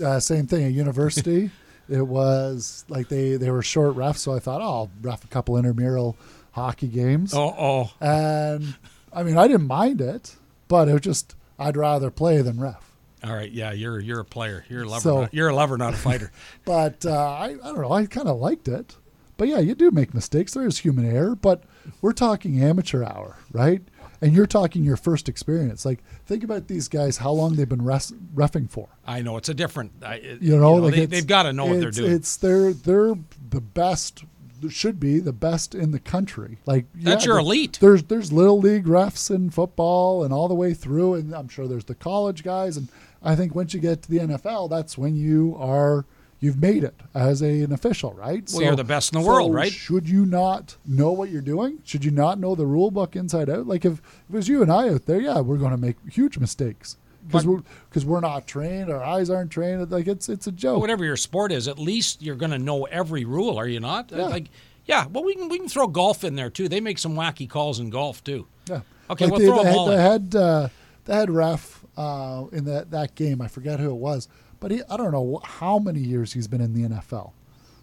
uh, 0.04 0.20
same 0.20 0.46
thing 0.46 0.64
at 0.64 0.72
university. 0.72 1.50
it 1.88 2.02
was 2.02 2.84
like 2.88 3.08
they 3.08 3.36
they 3.36 3.50
were 3.50 3.62
short 3.62 3.96
refs, 3.96 4.18
so 4.18 4.34
I 4.34 4.38
thought, 4.38 4.60
oh, 4.60 4.64
I'll 4.64 4.90
ref 5.02 5.24
a 5.24 5.28
couple 5.28 5.56
intramural 5.56 6.16
hockey 6.52 6.88
games. 6.88 7.34
Oh, 7.34 7.54
oh. 7.58 7.92
And 8.00 8.74
I 9.12 9.22
mean, 9.22 9.36
I 9.36 9.46
didn't 9.46 9.66
mind 9.66 10.00
it, 10.00 10.36
but 10.68 10.88
it 10.88 10.92
was 10.92 11.02
just 11.02 11.34
I'd 11.58 11.76
rather 11.76 12.10
play 12.10 12.42
than 12.42 12.60
ref. 12.60 12.90
All 13.22 13.34
right. 13.34 13.50
Yeah, 13.50 13.72
you're 13.72 14.00
you're 14.00 14.20
a 14.20 14.24
player. 14.24 14.64
You're 14.68 14.82
a 14.82 14.88
lover. 14.88 15.00
So- 15.00 15.20
not, 15.22 15.34
you're 15.34 15.48
a 15.48 15.54
lover, 15.54 15.78
not 15.78 15.94
a 15.94 15.96
fighter. 15.96 16.30
But 16.64 17.06
uh, 17.06 17.12
I, 17.12 17.50
I 17.50 17.56
don't 17.56 17.80
know. 17.80 17.92
I 17.92 18.06
kind 18.06 18.28
of 18.28 18.38
liked 18.38 18.68
it. 18.68 18.96
But 19.36 19.48
yeah, 19.48 19.58
you 19.58 19.74
do 19.74 19.90
make 19.90 20.14
mistakes. 20.14 20.54
There 20.54 20.66
is 20.66 20.78
human 20.78 21.04
error, 21.04 21.34
but 21.34 21.64
we're 22.00 22.12
talking 22.12 22.62
amateur 22.62 23.02
hour, 23.02 23.36
right? 23.52 23.82
And 24.20 24.32
you're 24.32 24.46
talking 24.46 24.84
your 24.84 24.96
first 24.96 25.28
experience. 25.28 25.84
Like, 25.84 26.02
think 26.26 26.44
about 26.44 26.68
these 26.68 26.88
guys, 26.88 27.18
how 27.18 27.32
long 27.32 27.56
they've 27.56 27.68
been 27.68 27.82
refing 27.82 28.70
for. 28.70 28.88
I 29.06 29.22
know 29.22 29.36
it's 29.36 29.48
a 29.48 29.54
different. 29.54 29.92
I, 30.04 30.14
it- 30.16 30.42
You 30.42 30.56
know, 30.58 30.74
like 30.74 30.94
they, 30.94 31.06
they've 31.06 31.26
got 31.26 31.44
to 31.44 31.52
know 31.52 31.66
what 31.66 31.80
they're 31.80 31.90
doing. 31.90 32.12
It's 32.12 32.36
they're 32.36 32.72
they're 32.72 33.14
the 33.50 33.60
best. 33.60 34.24
Should 34.70 34.98
be 34.98 35.18
the 35.18 35.32
best 35.34 35.74
in 35.74 35.90
the 35.90 35.98
country. 35.98 36.56
Like 36.64 36.86
That's 36.94 37.26
your 37.26 37.38
elite. 37.38 37.76
There's 37.82 38.04
there's 38.04 38.32
little 38.32 38.58
league 38.58 38.86
refs 38.86 39.30
in 39.34 39.50
football 39.50 40.24
and 40.24 40.32
all 40.32 40.48
the 40.48 40.54
way 40.54 40.72
through, 40.72 41.14
and 41.14 41.34
I'm 41.34 41.48
sure 41.48 41.68
there's 41.68 41.84
the 41.84 41.94
college 41.94 42.42
guys. 42.42 42.78
And 42.78 42.88
I 43.22 43.36
think 43.36 43.54
once 43.54 43.74
you 43.74 43.80
get 43.80 44.00
to 44.04 44.10
the 44.10 44.20
NFL, 44.20 44.70
that's 44.70 44.96
when 44.96 45.16
you 45.16 45.54
are 45.58 46.06
you've 46.44 46.60
made 46.60 46.84
it 46.84 46.94
as 47.14 47.42
a, 47.42 47.62
an 47.62 47.72
official, 47.72 48.12
right? 48.12 48.48
Well, 48.52 48.62
you're 48.62 48.76
the 48.76 48.84
best 48.84 49.12
in 49.12 49.20
the 49.20 49.26
world, 49.26 49.54
right? 49.54 49.72
Should 49.72 50.08
you 50.08 50.26
not 50.26 50.76
know 50.86 51.10
what 51.12 51.30
you're 51.30 51.40
doing? 51.42 51.78
Should 51.84 52.04
you 52.04 52.10
not 52.10 52.38
know 52.38 52.54
the 52.54 52.66
rule 52.66 52.90
book 52.90 53.16
inside 53.16 53.48
out? 53.48 53.66
Like 53.66 53.84
if, 53.84 53.94
if 53.94 53.98
it 54.28 54.36
was 54.36 54.48
you 54.48 54.62
and 54.62 54.70
I 54.70 54.90
out 54.90 55.06
there, 55.06 55.20
yeah, 55.20 55.40
we're 55.40 55.56
going 55.56 55.70
to 55.72 55.76
make 55.76 55.96
huge 56.10 56.38
mistakes 56.38 56.96
because 57.26 57.46
we're 57.46 57.62
because 57.88 58.04
we're 58.04 58.20
not 58.20 58.46
trained, 58.46 58.90
our 58.90 59.02
eyes 59.02 59.30
aren't 59.30 59.50
trained. 59.50 59.90
Like 59.90 60.06
it's 60.06 60.28
it's 60.28 60.46
a 60.46 60.52
joke. 60.52 60.80
whatever 60.80 61.04
your 61.04 61.16
sport 61.16 61.52
is, 61.52 61.66
at 61.68 61.78
least 61.78 62.22
you're 62.22 62.36
going 62.36 62.52
to 62.52 62.58
know 62.58 62.84
every 62.84 63.24
rule, 63.24 63.56
are 63.58 63.66
you 63.66 63.80
not? 63.80 64.12
Yeah. 64.12 64.24
Like, 64.26 64.48
yeah. 64.84 65.06
Well, 65.06 65.24
we 65.24 65.34
can 65.34 65.48
we 65.48 65.58
can 65.58 65.68
throw 65.68 65.86
golf 65.86 66.24
in 66.24 66.34
there 66.36 66.50
too. 66.50 66.68
They 66.68 66.80
make 66.80 66.98
some 66.98 67.14
wacky 67.14 67.48
calls 67.48 67.80
in 67.80 67.88
golf 67.90 68.22
too. 68.22 68.46
Yeah. 68.68 68.80
Okay, 69.10 69.24
Like 69.26 69.32
we'll 69.32 69.40
they, 69.40 69.46
throw 69.46 69.56
they 69.58 69.62
them 69.64 69.72
had, 69.72 69.76
all 69.78 69.86
they 69.86 69.94
in. 69.94 70.00
had 70.00 70.34
uh, 70.36 70.68
they 71.06 71.14
had 71.14 71.30
ref 71.30 71.84
uh, 71.96 72.44
in 72.52 72.64
that 72.64 72.90
that 72.90 73.14
game. 73.14 73.40
I 73.40 73.48
forget 73.48 73.80
who 73.80 73.90
it 73.90 73.94
was, 73.96 74.28
but 74.64 74.70
he, 74.70 74.80
I 74.88 74.96
don't 74.96 75.12
know 75.12 75.42
how 75.44 75.78
many 75.78 76.00
years 76.00 76.32
he's 76.32 76.48
been 76.48 76.62
in 76.62 76.72
the 76.72 76.88
NFL. 76.88 77.32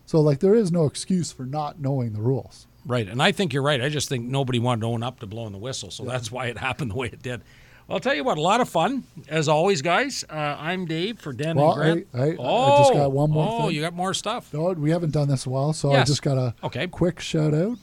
So 0.08 0.20
like 0.20 0.40
there 0.40 0.56
is 0.56 0.72
no 0.72 0.86
excuse 0.88 1.32
for 1.32 1.46
not 1.46 1.80
knowing 1.80 2.14
the 2.14 2.22
rules. 2.22 2.66
Right, 2.88 3.08
and 3.08 3.22
I 3.22 3.32
think 3.32 3.54
you're 3.54 3.62
right. 3.62 3.80
I 3.80 3.88
just 3.90 4.10
think 4.10 4.26
nobody 4.26 4.58
wanted 4.58 4.82
to 4.82 4.88
own 4.88 5.04
up 5.04 5.20
to 5.20 5.28
blowing 5.28 5.52
the 5.52 5.60
whistle, 5.60 5.92
so 5.92 6.04
that's 6.06 6.32
why 6.32 6.48
it 6.48 6.58
happened 6.68 6.90
the 6.90 6.96
way 6.96 7.06
it 7.06 7.22
did. 7.22 7.42
Well, 7.88 7.98
I'll 7.98 8.00
tell 8.00 8.16
you 8.16 8.24
what, 8.24 8.40
a 8.40 8.42
lot 8.42 8.62
of 8.62 8.68
fun 8.68 9.04
as 9.30 9.48
always, 9.48 9.84
guys. 9.84 10.26
Uh, 10.28 10.34
I'm 10.60 10.86
Dave 10.86 11.20
for 11.20 11.34
Dan 11.34 11.56
Well, 11.56 11.74
and 11.80 12.04
Grant. 12.12 12.40
I- 12.40 12.42
I- 12.44 12.74
I 12.76 12.78
just 12.80 12.94
got 12.94 13.12
one 13.12 13.30
more 13.30 13.48
Oh, 13.48 13.68
thing. 13.68 13.76
you 13.76 13.82
got 13.82 13.94
more 13.94 14.16
stuff. 14.16 14.52
No, 14.56 14.72
we 14.72 14.90
haven't 14.90 15.12
done 15.12 15.28
this 15.28 15.46
in 15.46 15.52
a 15.52 15.54
while, 15.54 15.74
so 15.74 15.92
I 15.92 16.04
just 16.04 16.24
got 16.24 16.40
a 16.40 16.56
Okay. 16.64 16.88
quick 16.88 17.20
shout 17.20 17.54
out 17.54 17.78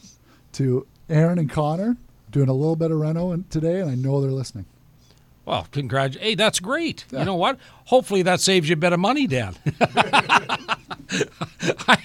to 0.55 0.89
Aaron 1.09 1.39
and 1.39 1.49
Connor 1.49 1.97
doing 2.33 2.49
a 2.49 2.53
little 2.53 2.75
bit 2.75 2.91
of 2.91 2.99
reno 2.99 3.37
today, 3.49 3.81
and 3.81 3.89
I 3.89 3.95
know 3.95 4.21
they're 4.21 4.33
listening. 4.33 4.65
Well, 5.49 5.67
congratulations. 5.73 6.23
Hey, 6.23 6.35
that's 6.35 6.61
great. 6.61 7.07
Yeah. 7.11 7.21
You 7.21 7.25
know 7.25 7.37
what? 7.37 7.59
Hopefully 7.87 8.21
that 8.21 8.39
saves 8.41 8.69
you 8.69 8.75
a 8.75 8.77
bit 8.77 8.93
of 8.93 9.01
money, 9.01 9.27
Dan. 9.27 9.57
I, 11.89 11.99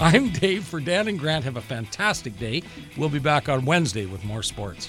I'm 0.00 0.30
Dave 0.30 0.64
for 0.64 0.80
Dan 0.80 1.06
and 1.06 1.16
Grant. 1.16 1.44
Have 1.44 1.56
a 1.56 1.60
fantastic 1.60 2.36
day. 2.40 2.64
We'll 2.96 3.08
be 3.08 3.20
back 3.20 3.48
on 3.48 3.64
Wednesday 3.64 4.06
with 4.06 4.24
more 4.24 4.42
sports. 4.42 4.88